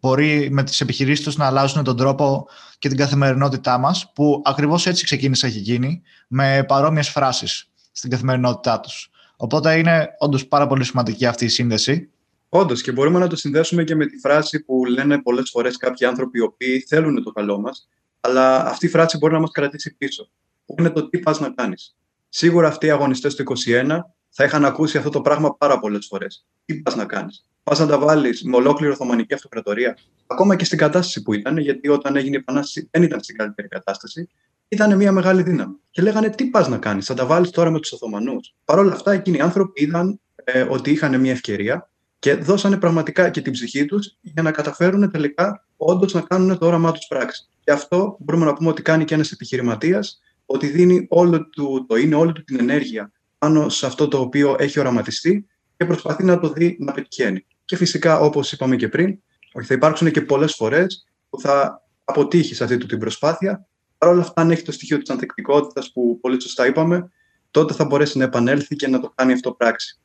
μπορεί 0.00 0.48
με 0.50 0.62
τις 0.62 0.80
επιχειρήσεις 0.80 1.24
τους 1.24 1.36
να 1.36 1.46
αλλάζουν 1.46 1.84
τον 1.84 1.96
τρόπο 1.96 2.46
και 2.78 2.88
την 2.88 2.96
καθημερινότητά 2.96 3.78
μας, 3.78 4.12
που 4.14 4.42
ακριβώς 4.44 4.86
έτσι 4.86 5.04
ξεκίνησε 5.04 5.50
και 5.50 5.58
εκείνη, 5.58 6.02
με 6.28 6.64
παρόμοιες 6.68 7.08
φράσεις 7.08 7.70
στην 7.92 8.10
καθημερινότητά 8.10 8.80
τους. 8.80 9.10
Οπότε 9.36 9.78
είναι 9.78 10.08
όντως 10.18 10.46
πάρα 10.46 10.66
πολύ 10.66 10.84
σημαντική 10.84 11.26
αυτή 11.26 11.44
η 11.44 11.48
σύνδεση. 11.48 12.10
Όντως, 12.48 12.82
και 12.82 12.92
μπορούμε 12.92 13.18
να 13.18 13.26
το 13.26 13.36
συνδέσουμε 13.36 13.84
και 13.84 13.94
με 13.94 14.06
τη 14.06 14.18
φράση 14.18 14.64
που 14.64 14.84
λένε 14.84 15.22
πολλές 15.22 15.50
φορές 15.50 15.76
κάποιοι 15.76 16.06
άνθρωποι 16.06 16.38
οι 16.38 16.42
οποίοι 16.42 16.80
θέλουν 16.80 17.22
το 17.22 17.30
καλό 17.30 17.60
μας, 17.60 17.88
αλλά 18.20 18.66
αυτή 18.66 18.86
η 18.86 18.88
φράση 18.88 19.18
μπορεί 19.18 19.32
να 19.32 19.40
μας 19.40 19.50
κρατήσει 19.50 19.96
πίσω. 19.96 20.30
Που 20.66 20.74
είναι 20.78 20.90
το 20.90 21.08
τι 21.08 21.18
πας 21.18 21.40
να 21.40 21.50
κάνεις. 21.50 21.96
Σίγουρα 22.28 22.68
αυτοί 22.68 22.86
οι 22.86 22.90
αγωνιστές 22.90 23.34
του 23.34 23.42
21 23.42 23.98
θα 24.28 24.44
είχαν 24.44 24.64
ακούσει 24.64 24.98
αυτό 24.98 25.10
το 25.10 25.20
πράγμα 25.20 25.56
πάρα 25.56 25.78
πολλές 25.78 26.06
φορές. 26.06 26.46
Τι 26.64 26.74
πας 26.74 26.96
να 26.96 27.04
κάνεις. 27.04 27.44
Πας 27.62 27.78
να 27.78 27.86
τα 27.86 27.98
βάλεις 27.98 28.42
με 28.42 28.56
ολόκληρη 28.56 28.92
Οθωμανική 28.92 29.34
Αυτοκρατορία. 29.34 29.98
Ακόμα 30.26 30.56
και 30.56 30.64
στην 30.64 30.78
κατάσταση 30.78 31.22
που 31.22 31.32
ήταν, 31.32 31.58
γιατί 31.58 31.88
όταν 31.88 32.16
έγινε 32.16 32.36
η 32.36 32.38
Επανάσταση 32.38 32.88
δεν 32.90 33.02
ήταν 33.02 33.22
στην 33.22 33.36
καλύτερη 33.36 33.68
κατάσταση, 33.68 34.28
ήταν 34.68 34.96
μια 34.96 35.12
μεγάλη 35.12 35.42
δύναμη. 35.42 35.74
Και 35.90 36.02
λέγανε 36.02 36.30
τι 36.30 36.44
πας 36.44 36.68
να 36.68 36.78
κάνεις, 36.78 37.06
θα 37.06 37.14
τα 37.14 37.26
βάλεις 37.26 37.50
τώρα 37.50 37.70
με 37.70 37.80
τους 37.80 37.92
Οθωμανούς. 37.92 38.54
Παρ' 38.64 38.78
όλα 38.78 38.92
αυτά, 38.92 39.12
εκείνοι 39.12 39.36
οι 39.36 39.40
άνθρωποι 39.40 39.82
είδαν 39.82 40.20
ε, 40.44 40.62
ότι 40.62 40.90
είχαν 40.90 41.20
μια 41.20 41.32
ευκαιρία 41.32 41.90
και 42.18 42.34
δώσανε 42.34 42.76
πραγματικά 42.76 43.30
και 43.30 43.40
την 43.40 43.52
ψυχή 43.52 43.84
τους 43.84 44.16
για 44.20 44.42
να 44.42 44.50
καταφέρουν 44.50 45.10
τελικά 45.10 45.66
όντως 45.76 46.14
να 46.14 46.20
κάνουν 46.20 46.58
το 46.58 46.66
όραμά 46.66 46.92
τους 46.92 47.06
πράξη. 47.06 47.48
Και 47.64 47.70
αυτό 47.70 48.16
μπορούμε 48.20 48.44
να 48.44 48.52
πούμε 48.52 48.68
ότι 48.68 48.82
κάνει 48.82 49.04
και 49.04 49.14
ένας 49.14 49.32
επιχειρηματίας 49.32 50.20
ότι 50.46 50.66
δίνει 50.66 51.06
όλο 51.08 51.48
του, 51.48 51.84
το 51.88 51.96
είναι, 51.96 52.14
όλη 52.14 52.32
του 52.32 52.44
την 52.44 52.58
ενέργεια 52.60 53.12
πάνω 53.38 53.68
σε 53.68 53.86
αυτό 53.86 54.08
το 54.08 54.18
οποίο 54.18 54.56
έχει 54.58 54.80
οραματιστεί 54.80 55.46
και 55.76 55.84
προσπαθεί 55.84 56.24
να 56.24 56.40
το 56.40 56.48
δει 56.48 56.76
να 56.80 56.92
πετυχαίνει. 56.92 57.46
Και 57.64 57.76
φυσικά, 57.76 58.20
όπως 58.20 58.52
είπαμε 58.52 58.76
και 58.76 58.88
πριν, 58.88 59.18
ότι 59.52 59.66
θα 59.66 59.74
υπάρξουν 59.74 60.10
και 60.10 60.20
πολλές 60.20 60.54
φορές 60.54 61.06
που 61.30 61.40
θα 61.40 61.82
αποτύχει 62.04 62.54
σε 62.54 62.64
αυτή 62.64 62.76
του 62.76 62.86
την 62.86 62.98
προσπάθεια. 62.98 63.66
Παρ' 63.98 64.10
όλα 64.10 64.20
αυτά, 64.20 64.40
αν 64.40 64.50
έχει 64.50 64.62
το 64.62 64.72
στοιχείο 64.72 64.98
της 64.98 65.10
ανθεκτικότητας 65.10 65.92
που 65.92 66.18
πολύ 66.20 66.42
σωστά 66.42 66.66
είπαμε, 66.66 67.10
τότε 67.50 67.74
θα 67.74 67.84
μπορέσει 67.84 68.18
να 68.18 68.24
επανέλθει 68.24 68.76
και 68.76 68.88
να 68.88 69.00
το 69.00 69.12
κάνει 69.14 69.32
αυτό 69.32 69.52
πράξη. 69.52 69.98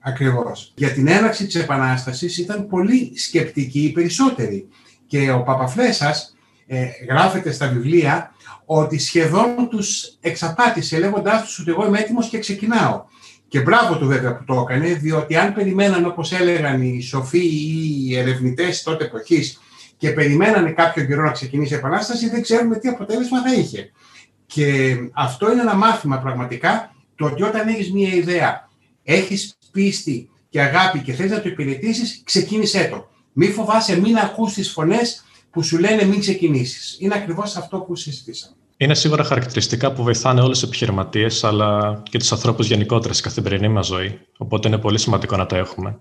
Ακριβώς. 0.00 0.72
Για 0.76 0.92
την 0.92 1.08
έναρξη 1.08 1.46
της 1.46 1.54
Επανάστασης 1.54 2.38
ήταν 2.38 2.66
πολύ 2.66 3.12
σκεπτικοί 3.18 3.80
οι 3.80 3.92
περισσότεροι. 3.92 4.68
Και 5.06 5.30
ο 5.30 5.42
Παπαφλέσας 5.42 6.36
ε, 6.66 6.86
γράφεται 7.08 7.52
στα 7.52 7.68
βιβλία 7.68 8.34
ότι 8.64 8.98
σχεδόν 8.98 9.68
τους 9.70 10.16
εξαπάτησε 10.20 10.98
λέγοντάς 10.98 11.44
τους 11.44 11.58
ότι 11.58 11.70
εγώ 11.70 11.86
είμαι 11.86 11.98
έτοιμος 11.98 12.28
και 12.28 12.38
ξεκινάω. 12.38 13.04
Και 13.48 13.60
μπράβο 13.60 13.98
του 13.98 14.06
βέβαια 14.06 14.36
που 14.36 14.44
το 14.44 14.66
έκανε, 14.68 14.94
διότι 14.94 15.36
αν 15.36 15.54
περιμέναν 15.54 16.06
όπως 16.06 16.32
έλεγαν 16.32 16.82
οι 16.82 17.02
σοφοί 17.02 17.46
ή 17.46 18.06
οι 18.08 18.16
ερευνητές 18.16 18.82
τότε 18.82 19.04
εποχής 19.04 19.60
και 19.96 20.10
περιμένανε 20.10 20.70
κάποιο 20.70 21.04
καιρό 21.04 21.22
να 21.22 21.30
ξεκινήσει 21.30 21.74
η 21.74 21.76
Επανάσταση, 21.76 22.28
δεν 22.28 22.42
ξέρουμε 22.42 22.76
τι 22.76 22.88
αποτέλεσμα 22.88 23.42
θα 23.42 23.54
είχε. 23.54 23.90
Και 24.46 24.96
αυτό 25.14 25.52
είναι 25.52 25.60
ένα 25.60 25.74
μάθημα 25.74 26.18
πραγματικά, 26.18 26.94
το 27.16 27.26
ότι 27.26 27.42
όταν 27.42 27.68
έχεις 27.68 27.92
μία 27.92 28.14
ιδέα, 28.14 28.68
έχεις 29.02 29.55
πίστη 29.76 30.28
και 30.48 30.60
αγάπη 30.60 30.98
και 30.98 31.12
θες 31.12 31.30
να 31.30 31.40
το 31.40 31.48
υπηρετήσεις, 31.48 32.20
ξεκίνησέ 32.24 32.88
το. 32.90 33.08
Μην 33.32 33.52
φοβάσαι, 33.52 34.00
μην 34.00 34.16
ακούς 34.16 34.52
τις 34.52 34.70
φωνές 34.70 35.24
που 35.50 35.62
σου 35.62 35.78
λένε 35.78 36.04
μην 36.04 36.20
ξεκινήσεις. 36.20 36.96
Είναι 37.00 37.14
ακριβώς 37.14 37.56
αυτό 37.56 37.78
που 37.78 37.94
συζητήσαμε. 37.94 38.54
Είναι 38.76 38.94
σίγουρα 38.94 39.24
χαρακτηριστικά 39.24 39.92
που 39.92 40.02
βοηθάνε 40.02 40.40
όλου 40.40 40.52
του 40.52 40.66
επιχειρηματίες, 40.66 41.44
αλλά 41.44 42.02
και 42.10 42.18
τους 42.18 42.32
ανθρώπους 42.32 42.66
γενικότερα 42.66 43.12
στην 43.12 43.24
καθημερινή 43.24 43.68
μας 43.68 43.86
ζωή. 43.86 44.20
Οπότε 44.36 44.68
είναι 44.68 44.78
πολύ 44.78 44.98
σημαντικό 44.98 45.36
να 45.36 45.46
τα 45.46 45.56
έχουμε. 45.56 45.98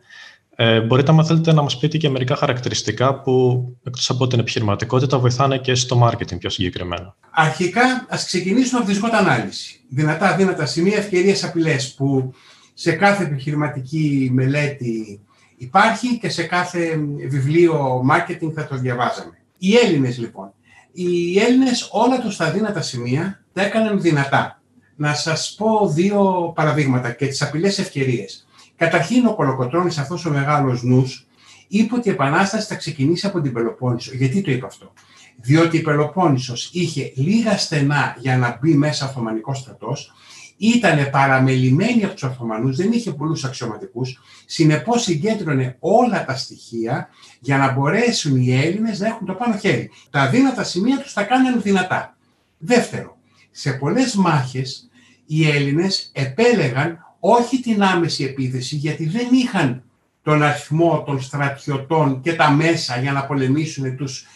Ε, 0.55 0.81
μπορείτε, 0.81 1.11
αν 1.11 1.25
θέλετε, 1.25 1.53
να 1.53 1.61
μας 1.61 1.77
πείτε 1.77 1.97
και 1.97 2.09
μερικά 2.09 2.35
χαρακτηριστικά 2.35 3.21
που, 3.21 3.65
εκτός 3.83 4.09
από 4.09 4.27
την 4.27 4.39
επιχειρηματικότητα, 4.39 5.19
βοηθάνε 5.19 5.57
και 5.57 5.75
στο 5.75 6.07
marketing 6.07 6.37
πιο 6.39 6.49
συγκεκριμένα. 6.49 7.15
Αρχικά, 7.31 8.05
ας 8.09 8.25
ξεκινήσουμε 8.25 8.79
από 8.79 8.91
τη 8.91 8.99
SWOT 9.01 9.09
ανάλυση. 9.11 9.79
Δυνατά, 9.89 10.35
δύνατα 10.35 10.65
σημεία, 10.65 10.97
ευκαιρίες, 10.97 11.43
απειλές, 11.43 11.93
που 11.93 12.33
σε 12.77 12.91
κάθε 12.91 13.23
επιχειρηματική 13.23 14.29
μελέτη 14.33 15.19
υπάρχει 15.57 16.17
και 16.17 16.29
σε 16.29 16.43
κάθε 16.43 16.99
βιβλίο 17.27 18.05
marketing 18.11 18.51
θα 18.55 18.67
το 18.67 18.77
διαβάζαμε. 18.77 19.37
Οι 19.57 19.75
Έλληνες, 19.75 20.17
λοιπόν, 20.17 20.53
οι 20.91 21.39
Έλληνες 21.39 21.89
όλα 21.91 22.21
τους 22.21 22.37
τα 22.37 22.51
δύνατα 22.51 22.81
σημεία 22.81 23.43
τα 23.53 23.61
έκαναν 23.61 24.01
δυνατά. 24.01 24.61
Να 24.95 25.13
σας 25.13 25.55
πω 25.57 25.89
δύο 25.89 26.51
παραδείγματα 26.55 27.11
και 27.11 27.27
τις 27.27 27.41
απειλές 27.41 27.79
ευκαιρίες. 27.79 28.47
Καταρχήν 28.75 29.25
ο 29.25 29.35
Κολοκοτρώνης, 29.35 29.97
αυτός 29.97 30.25
ο 30.25 30.31
μεγάλος 30.31 30.83
νους, 30.83 31.27
είπε 31.67 31.95
ότι 31.95 32.09
η 32.09 32.11
Επανάσταση 32.11 32.67
θα 32.67 32.75
ξεκινήσει 32.75 33.27
από 33.27 33.41
την 33.41 33.53
Πελοπόννησο. 33.53 34.11
Γιατί 34.15 34.41
το 34.41 34.51
είπε 34.51 34.65
αυτό; 34.65 34.93
Διότι 35.41 35.77
η 35.77 35.81
Πελοπόννησος 35.81 36.69
είχε 36.73 37.11
λίγα 37.15 37.57
στενά 37.57 38.15
για 38.19 38.37
να 38.37 38.59
μπει 38.61 38.73
μέσα 38.73 39.05
ο 39.05 39.09
Οθωμανικός 39.09 39.57
στρατός 39.57 40.13
ήταν 40.57 41.09
παραμελημένη 41.09 42.03
από 42.03 42.13
τους 42.13 42.23
Οθωμανού, 42.23 42.75
δεν 42.75 42.91
είχε 42.91 43.11
πολλούς 43.11 43.43
αξιωματικούς. 43.43 44.21
Συνεπώς 44.45 45.03
συγκέντρωνε 45.03 45.75
όλα 45.79 46.25
τα 46.25 46.35
στοιχεία 46.35 47.09
για 47.39 47.57
να 47.57 47.71
μπορέσουν 47.71 48.35
οι 48.35 48.55
Έλληνες 48.55 48.99
να 48.99 49.07
έχουν 49.07 49.27
το 49.27 49.33
πάνω 49.33 49.57
χέρι. 49.57 49.91
Τα 50.09 50.21
αδύνατα 50.21 50.63
σημεία 50.63 50.99
τους 50.99 51.13
τα 51.13 51.23
κάνανε 51.23 51.57
δυνατά. 51.57 52.17
Δεύτερο, 52.57 53.17
σε 53.51 53.71
πολλές 53.71 54.15
μάχες 54.15 54.89
οι 55.25 55.49
Έλληνες 55.49 56.09
επέλεγαν 56.13 56.99
όχι 57.19 57.59
την 57.59 57.83
άμεση 57.83 58.23
επίθεση 58.23 58.75
γιατί 58.75 59.05
δεν 59.05 59.27
είχαν 59.31 59.83
τον 60.21 60.43
αριθμό 60.43 61.03
των 61.05 61.21
στρατιωτών 61.21 62.21
και 62.21 62.33
τα 62.33 62.51
μέσα 62.51 62.99
για 62.99 63.11
να 63.11 63.25
πολεμήσουν 63.25 63.97
τους 63.97 64.27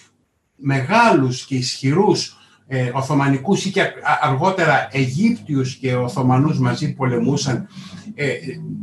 μεγάλους 0.56 1.46
και 1.46 1.56
ισχυρούς 1.56 2.39
ε, 2.72 2.90
Οθωμανικούς 2.94 3.66
ή 3.66 3.72
και 3.72 3.82
αργότερα 4.22 4.88
Αιγύπτιους 4.92 5.76
και 5.76 5.96
Οθωμανούς 5.96 6.60
μαζί 6.60 6.94
πολεμούσαν 6.94 7.68
ε, 8.16 8.34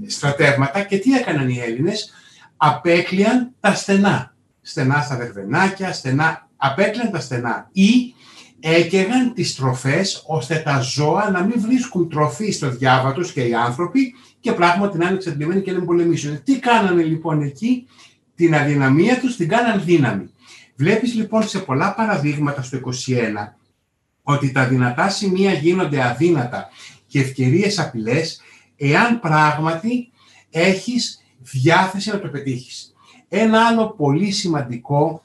στρατεύματα 0.07 0.83
και 0.83 0.99
τι 0.99 1.13
έκαναν 1.13 1.49
οι 1.49 1.59
Έλληνες, 1.67 2.13
απέκλειαν 2.57 3.53
τα 3.61 3.75
στενά. 3.75 4.35
Στενά 4.63 5.01
στα 5.01 5.17
βερβενάκια, 5.17 5.93
στενά, 5.93 6.49
απέκλειαν 6.57 7.11
τα 7.11 7.21
στενά 7.21 7.69
ή 7.73 8.15
έκαιγαν 8.61 9.33
τις 9.35 9.55
τροφές 9.55 10.23
ώστε 10.27 10.57
τα 10.65 10.81
ζώα 10.81 11.31
να 11.31 11.43
μην 11.43 11.61
βρίσκουν 11.61 12.09
τροφή 12.09 12.51
στο 12.51 12.71
διάβα 12.71 13.13
τους 13.13 13.33
και 13.33 13.43
οι 13.43 13.55
άνθρωποι 13.55 14.15
και 14.41 14.53
πράγματι 14.53 14.99
να 14.99 15.07
είναι 15.07 15.15
εξαντλημένοι 15.15 15.63
και 15.63 15.73
να 15.73 15.85
πολεμήσουν. 15.85 16.43
Τι 16.45 16.59
κάνανε 16.59 17.03
λοιπόν 17.03 17.43
εκεί, 17.43 17.87
την 18.35 18.55
αδυναμία 18.55 19.21
τους 19.21 19.37
την 19.37 19.49
κάναν 19.49 19.83
δύναμη. 19.85 20.31
Βλέπεις 20.77 21.15
λοιπόν 21.15 21.49
σε 21.49 21.59
πολλά 21.59 21.95
παραδείγματα 21.95 22.63
στο 22.63 22.79
21 22.79 22.91
ότι 24.29 24.53
τα 24.53 24.67
δυνατά 24.67 25.09
σημεία 25.09 25.53
γίνονται 25.53 26.03
αδύνατα 26.03 26.69
και 27.07 27.21
ευκαιρίες 27.21 27.79
απειλές 27.79 28.41
εάν 28.77 29.21
πράγματι 29.21 30.11
έχεις 30.51 31.23
διάθεση 31.39 32.11
να 32.11 32.21
το 32.21 32.29
πετύχεις. 32.29 32.95
Ένα 33.29 33.67
άλλο 33.67 33.91
πολύ 33.91 34.31
σημαντικό 34.31 35.23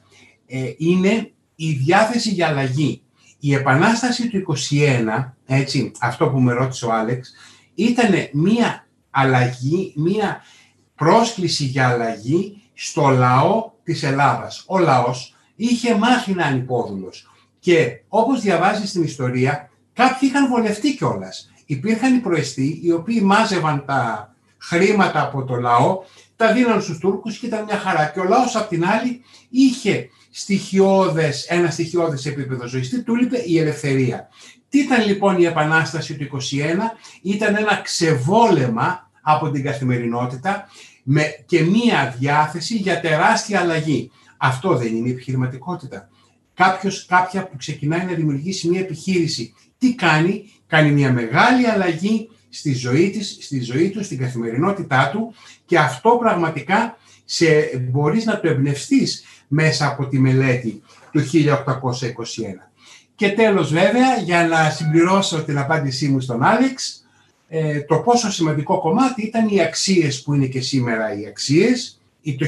ε, 0.47 0.73
είναι 0.77 1.31
η 1.55 1.71
διάθεση 1.71 2.29
για 2.29 2.47
αλλαγή. 2.47 3.01
Η 3.39 3.53
επανάσταση 3.53 4.29
του 4.29 4.55
21, 4.71 5.31
έτσι, 5.45 5.91
αυτό 5.99 6.29
που 6.29 6.39
με 6.39 6.53
ρώτησε 6.53 6.85
ο 6.85 6.93
Άλεξ, 6.93 7.33
ήταν 7.75 8.13
μία 8.31 8.87
αλλαγή, 9.09 9.93
μία 9.95 10.41
πρόσκληση 10.95 11.63
για 11.63 11.87
αλλαγή 11.87 12.61
στο 12.73 13.07
λαό 13.07 13.71
της 13.83 14.03
Ελλάδας. 14.03 14.63
Ο 14.67 14.77
λαός 14.77 15.35
είχε 15.55 15.95
μάθει 15.95 16.33
να 16.33 16.47
είναι 16.47 16.57
υπόδουλος. 16.57 17.30
Και 17.61 18.01
όπως 18.07 18.41
διαβάζεις 18.41 18.89
στην 18.89 19.03
ιστορία, 19.03 19.69
κάποιοι 19.93 20.29
είχαν 20.31 20.47
βολευτεί 20.47 20.95
κιόλας. 20.95 21.51
Υπήρχαν 21.65 22.15
οι 22.15 22.19
προεστοί 22.19 22.79
οι 22.83 22.91
οποίοι 22.91 23.21
μάζευαν 23.23 23.85
τα 23.85 24.33
χρήματα 24.57 25.21
από 25.21 25.43
το 25.43 25.55
λαό, 25.55 26.03
τα 26.35 26.53
δίναν 26.53 26.81
στους 26.81 26.97
Τούρκους 26.97 27.37
και 27.37 27.45
ήταν 27.45 27.63
μια 27.63 27.77
χαρά. 27.77 28.05
Και 28.05 28.19
ο 28.19 28.23
λαός 28.23 28.55
απ' 28.55 28.67
την 28.67 28.85
άλλη 28.85 29.21
είχε 29.49 30.09
στοιχειώδες, 30.31 31.45
ένα 31.45 31.69
στοιχειώδες 31.69 32.25
επίπεδο 32.25 32.67
ζωής. 32.67 32.89
Τι 32.89 33.03
του 33.03 33.15
είπε 33.21 33.37
η 33.45 33.59
ελευθερία. 33.59 34.27
Τι 34.69 34.79
ήταν 34.79 35.05
λοιπόν 35.05 35.39
η 35.39 35.45
Επανάσταση 35.45 36.15
του 36.15 36.23
21, 36.23 36.97
ήταν 37.21 37.55
ένα 37.55 37.81
ξεβόλεμα 37.83 39.11
από 39.21 39.51
την 39.51 39.63
καθημερινότητα 39.63 40.67
με 41.03 41.23
και 41.45 41.61
μία 41.63 42.15
διάθεση 42.19 42.75
για 42.75 42.99
τεράστια 42.99 43.59
αλλαγή. 43.59 44.11
Αυτό 44.37 44.75
δεν 44.75 44.95
είναι 44.95 45.07
η 45.07 45.11
επιχειρηματικότητα 45.11 46.09
κάποιος, 46.53 47.05
κάποια 47.05 47.47
που 47.47 47.57
ξεκινάει 47.57 48.05
να 48.05 48.13
δημιουργήσει 48.13 48.69
μια 48.69 48.79
επιχείρηση. 48.79 49.53
Τι 49.77 49.95
κάνει, 49.95 50.51
κάνει 50.67 50.91
μια 50.91 51.11
μεγάλη 51.11 51.67
αλλαγή 51.67 52.29
στη 52.49 52.73
ζωή, 52.73 53.09
της, 53.09 53.37
στη 53.41 53.61
ζωή 53.61 53.89
του, 53.89 54.03
στην 54.03 54.17
καθημερινότητά 54.17 55.09
του 55.09 55.33
και 55.65 55.77
αυτό 55.77 56.17
πραγματικά 56.19 56.97
σε, 57.25 57.45
μπορείς 57.91 58.25
να 58.25 58.39
το 58.39 58.47
εμπνευστείς 58.47 59.23
μέσα 59.47 59.87
από 59.87 60.07
τη 60.07 60.19
μελέτη 60.19 60.81
του 61.11 61.19
1821. 61.19 62.71
Και 63.15 63.29
τέλος 63.29 63.71
βέβαια, 63.71 64.17
για 64.17 64.47
να 64.47 64.69
συμπληρώσω 64.69 65.43
την 65.43 65.57
απάντησή 65.57 66.07
μου 66.07 66.19
στον 66.19 66.43
Άλεξ, 66.43 67.05
ε, 67.47 67.81
το 67.81 67.97
πόσο 67.97 68.31
σημαντικό 68.31 68.79
κομμάτι 68.79 69.21
ήταν 69.21 69.47
οι 69.47 69.61
αξίες 69.61 70.21
που 70.21 70.33
είναι 70.33 70.45
και 70.45 70.61
σήμερα 70.61 71.19
οι 71.19 71.27
αξίες, 71.27 72.00
το 72.21 72.45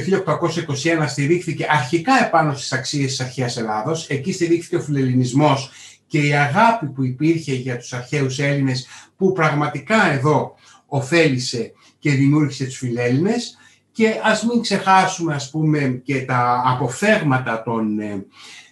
1821 1.00 1.04
στηρίχθηκε 1.06 1.66
αρχικά 1.70 2.24
επάνω 2.26 2.54
στις 2.54 2.72
αξίες 2.72 3.10
της 3.10 3.20
αρχαίας 3.20 3.56
Ελλάδος. 3.56 4.08
Εκεί 4.08 4.32
στηρίχθηκε 4.32 4.76
ο 4.76 4.80
φιλελληνισμός 4.80 5.70
και 6.06 6.18
η 6.18 6.34
αγάπη 6.34 6.86
που 6.86 7.04
υπήρχε 7.04 7.54
για 7.54 7.76
τους 7.76 7.92
αρχαίους 7.92 8.38
Έλληνες 8.38 8.86
που 9.16 9.32
πραγματικά 9.32 10.12
εδώ 10.12 10.54
ωφέλησε 10.86 11.72
και 11.98 12.10
δημιούργησε 12.10 12.64
τους 12.64 12.76
φιλέλληνες 12.76 13.58
και 13.92 14.20
ας 14.22 14.44
μην 14.44 14.60
ξεχάσουμε 14.60 15.34
ας 15.34 15.50
πούμε 15.50 16.00
και 16.04 16.24
τα 16.24 16.62
αποφθέγματα 16.66 17.62
των 17.62 17.98
ε, 17.98 18.26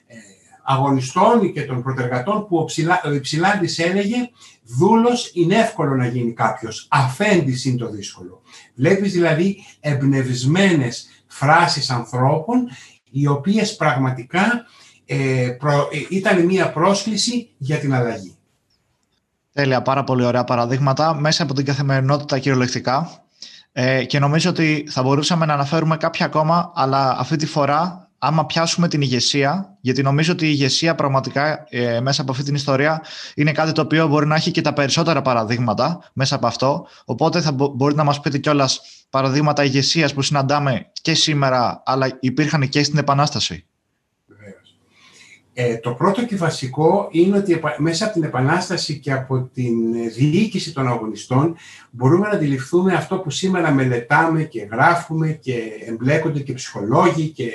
ε, 0.06 0.16
αγωνιστών 0.64 1.52
και 1.52 1.62
των 1.62 1.82
προτεργατών 1.82 2.46
που 2.46 2.66
ο 3.04 3.12
Υψηλάντης 3.12 3.78
έλεγε 3.78 4.30
δούλος 4.62 5.30
είναι 5.34 5.54
εύκολο 5.54 5.94
να 5.94 6.06
γίνει 6.06 6.32
κάποιος, 6.32 6.86
αφέντης 6.90 7.64
είναι 7.64 7.76
το 7.76 7.90
δύσκολο. 7.90 8.41
Βλέπεις 8.74 9.12
δηλαδή 9.12 9.56
εμπνευσμένες 9.80 11.06
φράσεις 11.26 11.90
ανθρώπων 11.90 12.68
οι 13.10 13.26
οποίες 13.26 13.76
πραγματικά 13.76 14.64
ε, 15.06 15.44
ε, 15.44 15.56
ήταν 16.08 16.44
μια 16.44 16.72
πρόσκληση 16.72 17.50
για 17.56 17.78
την 17.78 17.94
αλλαγή. 17.94 18.36
Τέλεια, 19.52 19.82
πάρα 19.82 20.04
πολύ 20.04 20.24
ωραία 20.24 20.44
παραδείγματα 20.44 21.14
μέσα 21.14 21.42
από 21.42 21.54
την 21.54 21.64
καθημερινότητα 21.64 22.38
κυριολεκτικά 22.38 23.22
ε, 23.72 24.04
και 24.04 24.18
νομίζω 24.18 24.50
ότι 24.50 24.86
θα 24.90 25.02
μπορούσαμε 25.02 25.46
να 25.46 25.52
αναφέρουμε 25.52 25.96
κάποια 25.96 26.26
ακόμα, 26.26 26.72
αλλά 26.74 27.16
αυτή 27.18 27.36
τη 27.36 27.46
φορά 27.46 28.01
άμα 28.24 28.46
πιάσουμε 28.46 28.88
την 28.88 29.00
ηγεσία, 29.00 29.76
γιατί 29.80 30.02
νομίζω 30.02 30.32
ότι 30.32 30.44
η 30.46 30.50
ηγεσία 30.52 30.94
πραγματικά 30.94 31.66
ε, 31.68 32.00
μέσα 32.00 32.22
από 32.22 32.32
αυτή 32.32 32.44
την 32.44 32.54
ιστορία 32.54 33.02
είναι 33.34 33.52
κάτι 33.52 33.72
το 33.72 33.80
οποίο 33.80 34.06
μπορεί 34.06 34.26
να 34.26 34.34
έχει 34.34 34.50
και 34.50 34.60
τα 34.60 34.72
περισσότερα 34.72 35.22
παραδείγματα 35.22 36.10
μέσα 36.12 36.34
από 36.34 36.46
αυτό. 36.46 36.86
Οπότε 37.04 37.40
θα 37.40 37.52
μπο- 37.52 37.68
μπορείτε 37.68 37.98
να 37.98 38.04
μας 38.04 38.20
πείτε 38.20 38.38
κιόλας 38.38 38.80
παραδείγματα 39.10 39.64
ηγεσίας 39.64 40.14
που 40.14 40.22
συναντάμε 40.22 40.86
και 40.92 41.14
σήμερα, 41.14 41.82
αλλά 41.84 42.16
υπήρχαν 42.20 42.68
και 42.68 42.82
στην 42.82 42.98
Επανάσταση. 42.98 43.66
Βεβαίως. 44.26 44.76
Ε, 45.54 45.76
το 45.76 45.90
πρώτο 45.94 46.24
και 46.24 46.36
βασικό 46.36 47.08
είναι 47.10 47.36
ότι 47.36 47.52
επα- 47.52 47.80
μέσα 47.80 48.04
από 48.04 48.12
την 48.14 48.22
Επανάσταση 48.22 48.98
και 48.98 49.12
από 49.12 49.40
την 49.54 49.94
ε, 49.94 50.08
διοίκηση 50.08 50.72
των 50.72 50.86
αγωνιστών 50.88 51.56
μπορούμε 51.90 52.28
να 52.28 52.34
αντιληφθούμε 52.34 52.94
αυτό 52.94 53.18
που 53.18 53.30
σήμερα 53.30 53.70
μελετάμε 53.70 54.42
και 54.42 54.68
γράφουμε 54.72 55.28
και 55.28 55.54
εμπλέκονται 55.86 56.40
και 56.40 56.52
ψυχολόγοι 56.52 57.28
και 57.28 57.44
ε, 57.44 57.50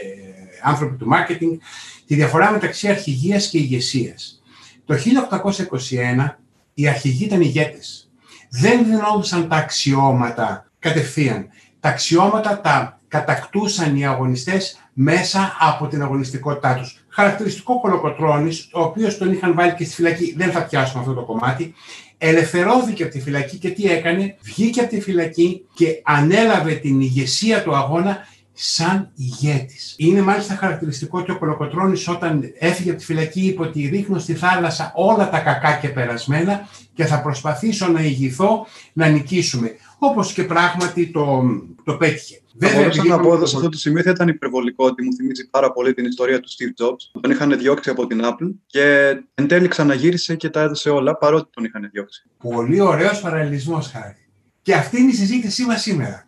άνθρωποι 0.63 0.95
του 0.95 1.07
μάρκετινγκ, 1.07 1.59
τη 2.07 2.15
διαφορά 2.15 2.51
μεταξύ 2.51 2.87
αρχηγίας 2.87 3.49
και 3.49 3.57
ηγεσίας. 3.57 4.41
Το 4.85 4.95
1821 4.95 6.39
οι 6.73 6.87
αρχηγοί 6.87 7.25
ήταν 7.25 7.41
ηγέτες. 7.41 8.09
Δεν 8.49 8.85
δινόντουσαν 8.85 9.47
τα 9.47 9.55
αξιώματα 9.55 10.71
κατευθείαν. 10.79 11.47
Τα 11.79 11.89
αξιώματα 11.89 12.61
τα 12.61 12.99
κατακτούσαν 13.07 13.95
οι 13.95 14.05
αγωνιστές 14.05 14.79
μέσα 14.93 15.55
από 15.59 15.87
την 15.87 16.01
αγωνιστικότητά 16.01 16.75
τους. 16.75 17.05
Χαρακτηριστικό 17.09 17.79
Κολοκοτρώνης, 17.79 18.69
ο 18.73 18.81
οποίος 18.81 19.17
τον 19.17 19.31
είχαν 19.31 19.53
βάλει 19.53 19.73
και 19.73 19.83
στη 19.83 19.93
φυλακή, 19.93 20.33
δεν 20.37 20.51
θα 20.51 20.65
πιάσουμε 20.65 21.01
αυτό 21.01 21.13
το 21.13 21.21
κομμάτι, 21.21 21.73
ελευθερώθηκε 22.17 23.03
από 23.03 23.11
τη 23.11 23.21
φυλακή 23.21 23.57
και 23.57 23.69
τι 23.69 23.91
έκανε, 23.91 24.35
βγήκε 24.41 24.79
από 24.79 24.89
τη 24.89 25.01
φυλακή 25.01 25.65
και 25.73 26.01
ανέλαβε 26.03 26.73
την 26.73 27.01
ηγεσία 27.01 27.63
του 27.63 27.75
αγώνα 27.75 28.17
σαν 28.59 29.11
ηγέτης. 29.15 29.93
Είναι 29.97 30.21
μάλιστα 30.21 30.55
χαρακτηριστικό 30.55 31.19
ότι 31.19 31.31
ο 31.31 31.37
Κολοκοτρώνης 31.37 32.07
όταν 32.07 32.43
έφυγε 32.59 32.89
από 32.89 32.99
τη 32.99 33.05
φυλακή 33.05 33.41
είπε 33.41 33.61
ότι 33.61 33.87
ρίχνω 33.87 34.19
στη 34.19 34.33
θάλασσα 34.33 34.91
όλα 34.95 35.29
τα 35.29 35.39
κακά 35.39 35.77
και 35.81 35.89
περασμένα 35.89 36.67
και 36.93 37.05
θα 37.05 37.21
προσπαθήσω 37.21 37.87
να 37.87 38.01
ηγηθώ 38.01 38.65
να 38.93 39.07
νικήσουμε. 39.07 39.71
Όπως 39.99 40.33
και 40.33 40.43
πράγματι 40.43 41.07
το, 41.11 41.41
το 41.83 41.93
πέτυχε. 41.93 42.41
Θα 42.59 42.67
μπορούσα 42.69 42.87
επειδή 42.87 43.07
να 43.09 43.19
πω 43.19 43.27
εδώ 43.27 43.39
το- 43.39 43.45
σε 43.45 43.55
αυτό 43.55 43.69
το 43.69 43.77
σημείο 43.77 44.01
θα 44.03 44.09
ήταν 44.09 44.27
υπερβολικό 44.27 44.85
ότι 44.85 45.03
μου 45.03 45.13
θυμίζει 45.13 45.49
πάρα 45.49 45.71
πολύ 45.71 45.93
την 45.93 46.05
ιστορία 46.05 46.39
του 46.39 46.49
Steve 46.49 46.83
Jobs. 46.85 47.09
που 47.11 47.19
Τον 47.19 47.31
είχαν 47.31 47.57
διώξει 47.57 47.89
από 47.89 48.07
την 48.07 48.21
Apple 48.23 48.53
και 48.65 49.15
εν 49.35 49.47
τέλει 49.47 49.67
ξαναγύρισε 49.67 50.35
και 50.35 50.49
τα 50.49 50.61
έδωσε 50.61 50.89
όλα 50.89 51.17
παρότι 51.17 51.49
τον 51.53 51.63
είχαν 51.63 51.89
διώξει. 51.91 52.23
Πολύ 52.37 52.79
ωραίος 52.81 53.21
παραλληλισμός, 53.21 53.87
Χάρη. 53.91 54.15
Και 54.61 54.73
αυτή 54.73 55.01
είναι 55.01 55.11
η 55.11 55.15
συζήτησή 55.15 55.65
μας 55.65 55.81
σήμερα. 55.81 56.26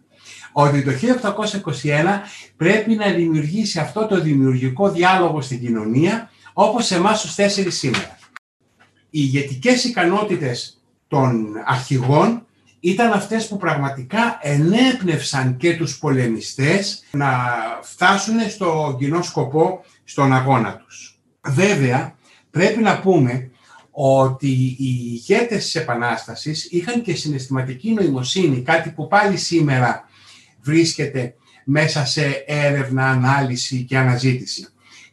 Ότι 0.52 0.84
το 0.84 0.92
1821 0.92 2.22
πρέπει 2.58 2.96
να 2.96 3.12
δημιουργήσει 3.12 3.80
αυτό 3.80 4.06
το 4.06 4.22
δημιουργικό 4.22 4.90
διάλογο 4.92 5.42
στην 5.42 5.60
κοινωνία, 5.60 6.30
όπως 6.54 6.86
σε 6.86 6.96
εμάς 6.96 7.22
τους 7.22 7.36
τέσσερις 7.36 7.78
σήμερα. 7.78 8.18
Οι 9.10 9.20
ηγετικές 9.22 9.84
ικανότητες 9.84 10.82
των 11.08 11.48
αρχηγών 11.66 12.44
ήταν 12.80 13.12
αυτές 13.12 13.48
που 13.48 13.58
πραγματικά 13.58 14.40
ενέπνευσαν 14.42 15.58
και 15.58 15.78
τους 15.78 16.00
πολεμιστές 16.00 17.04
να 17.12 17.30
φτάσουν 17.82 18.50
στο 18.50 18.96
κοινό 19.00 19.22
σκοπό 19.22 19.84
στον 20.04 20.34
αγώνα 20.34 20.76
τους. 20.78 21.20
Βέβαια, 21.48 22.16
πρέπει 22.52 22.82
να 22.82 23.00
πούμε 23.00 23.52
ότι 23.92 24.48
οι 24.48 24.98
ηγέτες 25.12 25.64
της 25.64 25.76
Επανάστασης 25.76 26.68
είχαν 26.72 27.02
και 27.02 27.16
συναισθηματική 27.16 27.94
νοημοσύνη, 27.94 28.62
κάτι 28.62 28.90
που 28.90 29.08
πάλι 29.08 29.38
σήμερα 29.38 30.09
βρίσκεται 30.62 31.34
μέσα 31.66 32.06
σε 32.06 32.44
έρευνα, 32.48 33.06
ανάλυση 33.06 33.84
και 33.84 33.98
αναζήτηση. 33.98 34.68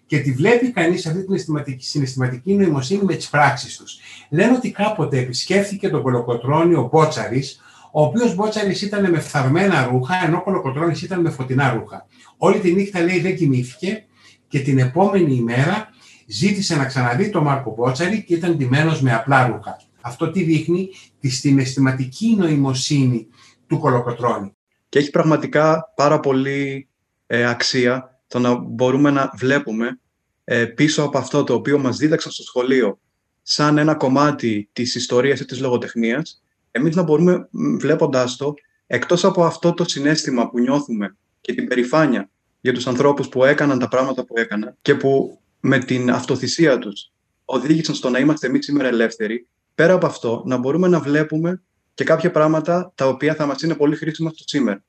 Και 0.07 0.19
τη 0.19 0.33
βλέπει 0.33 0.71
κανείς 0.71 1.07
αυτή 1.07 1.19
την 1.19 1.27
συναισθηματική, 1.27 1.85
συναισθηματική 1.85 2.55
νοημοσύνη 2.55 3.03
με 3.05 3.15
τις 3.15 3.29
πράξεις 3.29 3.77
τους. 3.77 3.99
Λένε 4.31 4.53
ότι 4.57 4.71
κάποτε 4.71 5.19
επισκέφθηκε 5.19 5.89
τον 5.89 6.03
Κολοκοτρώνη 6.03 6.75
ο 6.75 6.89
Μπότσαρης, 6.93 7.61
ο 7.93 8.03
οποίος 8.03 8.35
Μπότσαρης 8.35 8.83
ήταν 8.83 9.11
με 9.11 9.21
φθαρμένα 9.21 9.85
ρούχα, 9.85 10.25
ενώ 10.27 10.37
ο 10.37 10.43
Κολοκοτρώνης 10.43 11.03
ήταν 11.03 11.21
με 11.21 11.31
φωτεινά 11.31 11.75
ρούχα. 11.75 12.07
Όλη 12.37 12.59
τη 12.59 12.73
νύχτα 12.73 13.01
λέει 13.01 13.21
δεν 13.21 13.37
κοιμήθηκε 13.37 14.05
και 14.49 14.61
την 14.61 14.79
επόμενη 14.79 15.35
ημέρα 15.35 15.89
ζήτησε 16.27 16.77
να 16.77 16.85
ξαναδεί 16.85 17.31
τον 17.31 17.43
Μάρκο 17.43 17.75
Μπότσαρη 17.77 18.23
και 18.23 18.35
ήταν 18.35 18.57
ντυμένος 18.57 19.01
με 19.01 19.15
απλά 19.15 19.47
ρούχα. 19.47 19.77
Αυτό 20.01 20.31
τι 20.31 20.43
δείχνει 20.43 20.89
τη 21.21 21.29
συναισθηματική 21.29 22.35
νοημοσύνη 22.39 23.27
του 23.67 23.79
Κολοκοτρώνη. 23.79 24.56
Και 24.89 24.99
έχει 24.99 25.11
πραγματικά 25.11 25.93
πάρα 25.97 26.21
πολύ 26.21 26.89
ε, 27.27 27.47
αξία 27.47 28.21
το 28.27 28.39
να 28.39 28.55
μπορούμε 28.55 29.11
να 29.11 29.33
βλέπουμε 29.37 30.01
ε, 30.45 30.65
πίσω 30.65 31.03
από 31.03 31.19
αυτό 31.19 31.45
το 31.45 31.55
οποίο 31.55 31.79
μας 31.79 31.97
δίδαξαν 31.97 32.33
στο 32.33 32.43
σχολείο 32.43 33.01
σαν 33.43 33.79
ένα 33.79 33.95
κομμάτι 33.95 34.69
της 34.73 34.95
ιστορίας 34.95 35.41
ή 35.41 35.45
της 35.45 35.61
λογοτεχνίας, 35.61 36.43
εμείς 36.71 36.97
να 36.97 37.03
μπορούμε 37.03 37.49
μ, 37.51 37.77
βλέποντάς 37.77 38.37
το, 38.37 38.55
εκτός 38.87 39.25
από 39.25 39.45
αυτό 39.45 39.75
το 39.75 39.85
συνέστημα 39.85 40.51
που 40.51 40.61
νιώθουμε 40.61 41.17
και 41.41 41.55
την 41.55 41.67
περηφάνεια 41.67 42.31
για 42.61 42.73
τους 42.73 42.87
ανθρώπους 42.87 43.29
που 43.29 43.45
έκαναν 43.45 43.79
τα 43.79 43.89
πράγματα 43.89 44.25
που 44.25 44.35
έκαναν 44.39 44.77
και 44.83 44.95
που 44.95 45.41
με 45.61 45.79
την 45.79 46.11
αυτοθυσία 46.11 46.79
τους 46.79 47.13
οδήγησαν 47.45 47.95
στο 47.95 48.11
να 48.11 48.19
είμαστε 48.19 48.47
εμείς 48.47 48.65
σήμερα 48.65 48.89
ελεύθεροι, 48.89 49.47
πέρα 49.75 49.93
από 49.93 50.07
αυτό 50.07 50.43
να 50.47 50.57
μπορούμε 50.57 50.89
να 50.89 51.01
βλέπουμε 51.01 51.63
και 51.97 52.05
κάποια 52.05 52.31
πράγματα 52.31 52.93
τα 52.95 53.09
οποία 53.09 53.35
θα 53.35 53.47
μας 53.47 53.63
είναι 53.63 53.75
πολύ 53.75 53.97
χρήσιμα 53.97 54.31
στο 54.31 54.43
σήμερα. 54.47 54.85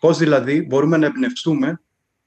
Πώς 0.00 0.18
δηλαδή 0.18 0.62
μπορούμε 0.62 0.96
να 0.96 1.06
εμπνευστούμε 1.06 1.80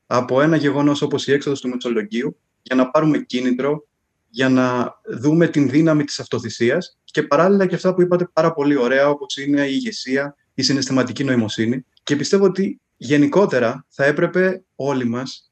από 0.05 0.41
ένα 0.41 0.55
γεγονός 0.55 1.01
όπως 1.01 1.27
η 1.27 1.31
έξοδος 1.31 1.61
του 1.61 1.69
Μεσολογγίου 1.69 2.37
για 2.61 2.75
να 2.75 2.91
πάρουμε 2.91 3.17
κίνητρο, 3.17 3.87
για 4.29 4.49
να 4.49 4.95
δούμε 5.19 5.47
την 5.47 5.69
δύναμη 5.69 6.03
της 6.03 6.19
αυτοθυσίας 6.19 6.97
και 7.03 7.23
παράλληλα 7.23 7.65
και 7.65 7.75
αυτά 7.75 7.93
που 7.93 8.01
είπατε 8.01 8.29
πάρα 8.33 8.53
πολύ 8.53 8.75
ωραία 8.75 9.09
όπως 9.09 9.37
είναι 9.37 9.65
η 9.65 9.71
ηγεσία, 9.71 10.35
η 10.53 10.61
συναισθηματική 10.61 11.23
νοημοσύνη 11.23 11.85
και 12.03 12.15
πιστεύω 12.15 12.45
ότι 12.45 12.79
γενικότερα 12.97 13.85
θα 13.89 14.05
έπρεπε 14.05 14.63
όλοι 14.75 15.05
μας 15.05 15.51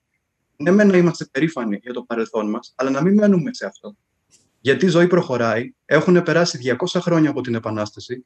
ναι 0.56 0.72
μεν 0.72 0.88
να 0.88 0.98
είμαστε 0.98 1.26
περήφανοι 1.32 1.80
για 1.82 1.94
το 1.94 2.02
παρελθόν 2.02 2.50
μας, 2.50 2.74
αλλά 2.76 2.90
να 2.90 3.02
μην 3.02 3.14
μένουμε 3.14 3.54
σε 3.54 3.66
αυτό. 3.66 3.96
Γιατί 4.62 4.86
η 4.86 4.90
ζωή 4.90 5.08
προχωράει, 5.08 5.74
έχουν 5.86 6.24
περάσει 6.24 6.78
200 6.94 7.00
χρόνια 7.02 7.30
από 7.30 7.42
την 7.42 7.56
Επανάσταση 7.56 8.26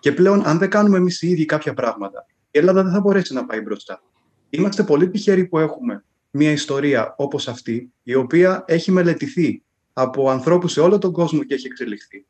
και 0.00 0.12
πλέον, 0.12 0.46
αν 0.46 0.58
δεν 0.58 0.70
κάνουμε 0.70 0.96
εμείς 0.96 1.22
οι 1.22 1.28
ίδιοι 1.28 1.44
κάποια 1.44 1.74
πράγματα, 1.74 2.26
η 2.50 2.58
Ελλάδα 2.58 2.82
δεν 2.82 2.92
θα 2.92 3.00
μπορέσει 3.00 3.34
να 3.34 3.46
πάει 3.46 3.60
μπροστά. 3.60 4.02
Είμαστε 4.50 4.82
πολύ 4.82 5.10
τυχεροί 5.10 5.46
που 5.46 5.58
έχουμε 5.58 6.04
μια 6.30 6.50
ιστορία 6.50 7.14
όπως 7.16 7.48
αυτή, 7.48 7.92
η 8.02 8.14
οποία 8.14 8.64
έχει 8.66 8.90
μελετηθεί 8.90 9.62
από 9.92 10.30
ανθρώπους 10.30 10.72
σε 10.72 10.80
όλο 10.80 10.98
τον 10.98 11.12
κόσμο 11.12 11.42
και 11.42 11.54
έχει 11.54 11.66
εξελιχθεί. 11.66 12.26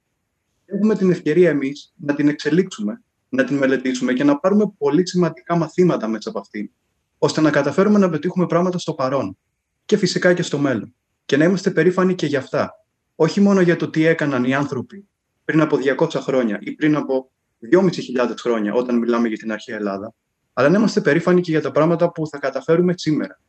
Έχουμε 0.66 0.96
την 0.96 1.10
ευκαιρία 1.10 1.50
εμείς 1.50 1.92
να 1.96 2.14
την 2.14 2.28
εξελίξουμε, 2.28 3.02
να 3.28 3.44
την 3.44 3.56
μελετήσουμε 3.56 4.12
και 4.12 4.24
να 4.24 4.38
πάρουμε 4.38 4.72
πολύ 4.78 5.08
σημαντικά 5.08 5.56
μαθήματα 5.56 6.08
μέσα 6.08 6.28
από 6.28 6.38
αυτή, 6.38 6.72
ώστε 7.18 7.40
να 7.40 7.50
καταφέρουμε 7.50 7.98
να 7.98 8.10
πετύχουμε 8.10 8.46
πράγματα 8.46 8.78
στο 8.78 8.94
παρόν 8.94 9.38
και 9.84 9.96
φυσικά 9.96 10.34
και 10.34 10.42
στο 10.42 10.58
μέλλον. 10.58 10.94
Και 11.24 11.36
να 11.36 11.44
είμαστε 11.44 11.70
περήφανοι 11.70 12.14
και 12.14 12.26
για 12.26 12.38
αυτά. 12.38 12.84
Όχι 13.14 13.40
μόνο 13.40 13.60
για 13.60 13.76
το 13.76 13.90
τι 13.90 14.04
έκαναν 14.04 14.44
οι 14.44 14.54
άνθρωποι 14.54 15.08
πριν 15.44 15.60
από 15.60 15.78
200 15.98 16.08
χρόνια 16.08 16.58
ή 16.60 16.70
πριν 16.72 16.96
από 16.96 17.30
2.500 17.72 18.34
χρόνια 18.40 18.74
όταν 18.74 18.98
μιλάμε 18.98 19.28
για 19.28 19.36
την 19.36 19.52
αρχαία 19.52 19.76
Ελλάδα, 19.76 20.14
αλλά 20.52 20.68
να 20.68 20.78
είμαστε 20.78 21.00
περήφανοι 21.00 21.40
και 21.40 21.50
για 21.50 21.60
τα 21.60 21.70
πράγματα 21.70 22.12
που 22.12 22.26
θα 22.26 22.38
καταφέρουμε 22.38 22.94
σήμερα. 22.96 23.40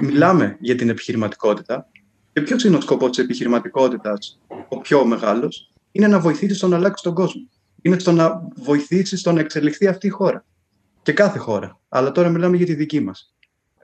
Μιλάμε 0.00 0.56
για 0.60 0.74
την 0.74 0.88
επιχειρηματικότητα 0.88 1.88
και 2.32 2.40
ποιος 2.40 2.64
είναι 2.64 2.76
ο 2.76 2.80
σκοπός 2.80 3.10
της 3.10 3.24
επιχειρηματικότητας, 3.24 4.40
ο 4.68 4.78
πιο 4.78 5.04
μεγάλος, 5.04 5.72
είναι 5.92 6.06
να 6.06 6.20
βοηθήσεις 6.20 6.56
στο 6.56 6.68
να 6.68 6.76
αλλάξει 6.76 7.02
τον 7.02 7.14
κόσμο. 7.14 7.48
Είναι 7.82 7.98
στο 7.98 8.12
να 8.12 8.48
βοηθήσεις 8.56 9.20
στο 9.20 9.32
να 9.32 9.40
εξελιχθεί 9.40 9.86
αυτή 9.86 10.06
η 10.06 10.10
χώρα. 10.10 10.44
Και 11.02 11.12
κάθε 11.12 11.38
χώρα. 11.38 11.80
Αλλά 11.88 12.12
τώρα 12.12 12.28
μιλάμε 12.28 12.56
για 12.56 12.66
τη 12.66 12.74
δική 12.74 13.00
μας. 13.00 13.34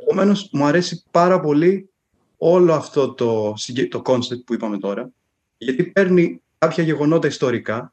Επομένως, 0.00 0.48
μου 0.52 0.64
αρέσει 0.64 1.04
πάρα 1.10 1.40
πολύ 1.40 1.90
όλο 2.36 2.72
αυτό 2.72 3.12
το, 3.12 3.54
το 3.88 4.02
concept 4.04 4.44
που 4.46 4.54
είπαμε 4.54 4.78
τώρα, 4.78 5.10
γιατί 5.58 5.84
παίρνει 5.84 6.42
κάποια 6.58 6.84
γεγονότα 6.84 7.26
ιστορικά 7.26 7.92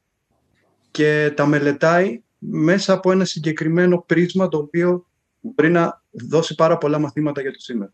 και 0.95 1.31
τα 1.35 1.45
μελετάει 1.45 2.21
μέσα 2.37 2.93
από 2.93 3.11
ένα 3.11 3.25
συγκεκριμένο 3.25 4.03
πρίσμα 4.07 4.47
το 4.47 4.57
οποίο 4.57 5.05
μπορεί 5.39 5.69
να 5.69 6.01
δώσει 6.11 6.55
πάρα 6.55 6.77
πολλά 6.77 6.99
μαθήματα 6.99 7.41
για 7.41 7.51
το 7.51 7.59
σήμερα. 7.59 7.93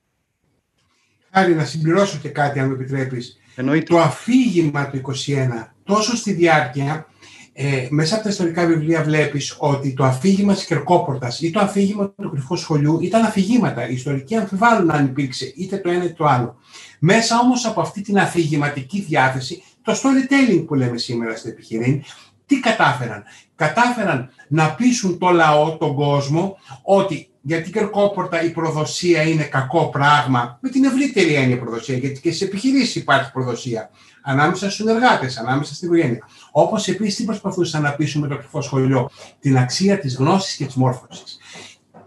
Χάρη, 1.31 1.55
να 1.55 1.65
συμπληρώσω 1.65 2.17
και 2.21 2.29
κάτι, 2.29 2.59
αν 2.59 2.67
μου 2.67 2.73
επιτρέπεις. 2.73 3.39
Εννοείται. 3.55 3.85
Το 3.85 3.99
αφήγημα 3.99 4.89
του 4.89 4.97
21, 4.97 5.73
τόσο 5.83 6.15
στη 6.15 6.33
διάρκεια, 6.33 7.07
ε, 7.53 7.87
μέσα 7.89 8.13
από 8.13 8.23
τα 8.23 8.29
ιστορικά 8.29 8.65
βιβλία 8.65 9.03
βλέπεις 9.03 9.55
ότι 9.57 9.93
το 9.93 10.03
αφήγημα 10.03 10.53
της 10.53 10.65
Κερκόπορτας 10.65 11.41
ή 11.41 11.51
το 11.51 11.59
αφήγημα 11.59 12.13
του 12.21 12.29
κρυφού 12.29 12.55
σχολείου 12.55 12.99
ήταν 13.01 13.23
αφηγήματα. 13.23 13.89
Οι 13.89 13.93
ιστορικοί 13.93 14.35
αμφιβάλλουν 14.35 14.91
αν 14.91 15.05
υπήρξε 15.05 15.53
είτε 15.55 15.77
το 15.77 15.89
ένα 15.89 16.03
είτε 16.03 16.13
το 16.13 16.25
άλλο. 16.25 16.59
Μέσα 16.99 17.39
όμως 17.39 17.65
από 17.65 17.81
αυτή 17.81 18.01
την 18.01 18.19
αφηγηματική 18.19 19.01
διάθεση, 19.01 19.63
το 19.81 19.91
storytelling 19.91 20.63
που 20.67 20.75
λέμε 20.75 20.97
σήμερα 20.97 21.35
στο 21.35 21.47
επιχειρήν, 21.47 22.03
τι 22.51 22.59
κατάφεραν; 22.59 23.23
Κατάφεραν 23.55 24.29
να 24.47 24.75
πείσουν 24.75 25.17
το 25.17 25.29
λαό, 25.29 25.77
τον 25.77 25.95
κόσμο, 25.95 26.57
ότι 26.83 27.29
γιατί 27.41 27.71
κερκόπορτα 27.71 28.43
η 28.43 28.49
προδοσία 28.49 29.21
είναι 29.21 29.43
κακό 29.43 29.89
πράγμα, 29.89 30.57
με 30.61 30.69
την 30.69 30.83
ευρύτερη 30.83 31.33
έννοια 31.33 31.59
προδοσία, 31.59 31.97
γιατί 31.97 32.19
και 32.19 32.31
σε 32.31 32.45
επιχειρήσεις 32.45 32.95
υπάρχει 32.95 33.31
προδοσία 33.31 33.89
ανάμεσα 34.21 34.65
στους 34.65 34.73
συνεργάτες, 34.73 35.37
ανάμεσα 35.37 35.75
στην 35.75 35.87
οικογένεια. 35.87 36.27
Όπως 36.51 36.87
επίσης 36.87 37.15
τι 37.15 37.23
προσπαθούσαν 37.23 37.81
να 37.81 37.91
πείσουμε 37.91 38.27
το 38.27 38.37
κρυφό 38.37 38.61
σχολείο, 38.61 39.09
την 39.39 39.57
αξία 39.57 39.99
της 39.99 40.15
γνώσης 40.15 40.55
και 40.55 40.65
της 40.65 40.75
μόρφωσης. 40.75 41.37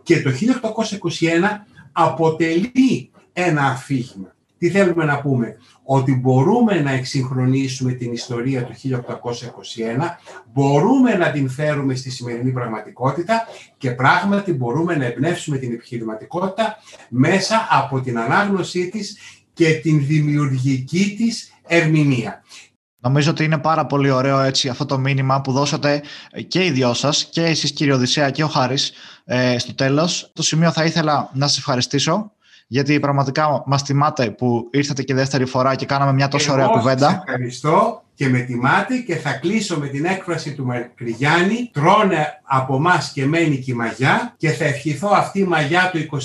Και 0.02 0.22
το 0.22 0.30
1821 0.30 1.66
αποτελεί 1.92 3.10
ένα 3.32 3.62
αφήγημα. 3.62 4.33
Τι 4.64 4.70
θέλουμε 4.70 5.04
να 5.04 5.20
πούμε, 5.20 5.56
ότι 5.84 6.14
μπορούμε 6.14 6.80
να 6.80 6.90
εξυγχρονίσουμε 6.90 7.92
την 7.92 8.12
ιστορία 8.12 8.64
του 8.64 8.72
1821, 8.72 9.00
μπορούμε 10.52 11.14
να 11.14 11.30
την 11.30 11.50
φέρουμε 11.50 11.94
στη 11.94 12.10
σημερινή 12.10 12.50
πραγματικότητα 12.50 13.46
και 13.78 13.90
πράγματι 13.90 14.52
μπορούμε 14.52 14.96
να 14.96 15.04
εμπνεύσουμε 15.04 15.58
την 15.58 15.72
επιχειρηματικότητα 15.72 16.76
μέσα 17.08 17.68
από 17.70 18.00
την 18.00 18.18
ανάγνωσή 18.18 18.88
της 18.88 19.18
και 19.52 19.74
την 19.74 20.06
δημιουργική 20.06 21.14
της 21.16 21.52
ερμηνεία. 21.66 22.42
Νομίζω 23.00 23.30
ότι 23.30 23.44
είναι 23.44 23.58
πάρα 23.58 23.86
πολύ 23.86 24.10
ωραίο 24.10 24.40
έτσι 24.40 24.68
αυτό 24.68 24.86
το 24.86 24.98
μήνυμα 24.98 25.40
που 25.40 25.52
δώσατε 25.52 26.02
και 26.48 26.64
οι 26.64 26.70
δυο 26.70 26.94
σας 26.94 27.24
και 27.24 27.42
εσείς 27.42 27.72
κύριε 27.72 27.92
Οδυσσέα 27.92 28.30
και 28.30 28.44
ο 28.44 28.48
Χάρης 28.48 28.92
ε, 29.24 29.58
στο 29.58 29.74
τέλος. 29.74 30.30
Το 30.32 30.42
σημείο 30.42 30.72
θα 30.72 30.84
ήθελα 30.84 31.30
να 31.34 31.46
σας 31.46 31.58
ευχαριστήσω 31.58 32.32
γιατί 32.74 33.00
πραγματικά 33.00 33.62
μας 33.66 33.82
θυμάται 33.82 34.30
που 34.30 34.68
ήρθατε 34.70 35.02
και 35.02 35.14
δεύτερη 35.14 35.44
φορά 35.44 35.74
και 35.74 35.86
κάναμε 35.86 36.12
μια 36.12 36.28
τόσο 36.28 36.52
ωραία 36.52 36.66
κουβέντα. 36.66 37.22
ευχαριστώ 37.26 38.03
και 38.14 38.28
με 38.28 38.38
τιμάτε 38.38 38.96
και 38.96 39.16
θα 39.16 39.32
κλείσω 39.32 39.78
με 39.78 39.86
την 39.88 40.04
έκφραση 40.04 40.54
του 40.54 40.64
Μακρυγιάννη 40.64 41.70
τρώνε 41.72 42.40
από 42.42 42.76
εμά 42.76 43.10
και 43.12 43.26
μένει 43.26 43.58
και 43.58 43.70
η 43.70 43.74
μαγιά 43.74 44.34
και 44.36 44.50
θα 44.50 44.64
ευχηθώ 44.64 45.08
αυτή 45.12 45.38
η 45.38 45.44
μαγιά 45.44 45.90
του 45.92 46.20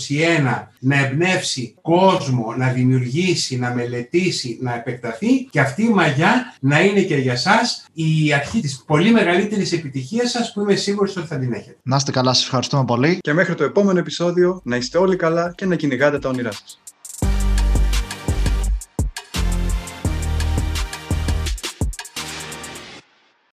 21 0.54 0.68
να 0.80 1.06
εμπνεύσει 1.06 1.76
κόσμο, 1.82 2.54
να 2.58 2.68
δημιουργήσει, 2.68 3.58
να 3.58 3.74
μελετήσει, 3.74 4.58
να 4.62 4.76
επεκταθεί 4.76 5.44
και 5.44 5.60
αυτή 5.60 5.84
η 5.84 5.90
μαγιά 5.90 6.56
να 6.60 6.82
είναι 6.82 7.02
και 7.02 7.16
για 7.16 7.36
σας 7.36 7.86
η 7.94 8.34
αρχή 8.34 8.60
της 8.60 8.84
πολύ 8.86 9.12
μεγαλύτερης 9.12 9.72
επιτυχίας 9.72 10.32
σας 10.32 10.54
που 10.54 10.62
είμαι 10.62 10.76
σίγουρος 10.76 11.18
ότι 11.18 11.28
θα 11.28 11.38
την 11.38 11.54
έχετε. 11.54 11.78
Να 11.84 11.96
είστε 11.96 12.12
καλά, 12.12 12.34
σας 12.34 12.44
ευχαριστούμε 12.44 12.86
πολύ. 12.86 13.18
Και 13.22 13.34
μέχρι 13.34 13.56
το 13.56 13.64
επόμενο 13.64 14.00
επεισόδιο 14.00 14.62
να 14.64 14.76
είστε 14.76 14.98
όλοι 14.98 15.16
καλά 15.16 15.54
και 15.56 15.66
να 15.66 15.76
κυνηγάτε 15.76 16.20
τα 16.20 16.30
όνειρά 16.30 16.52
σας. 16.52 16.80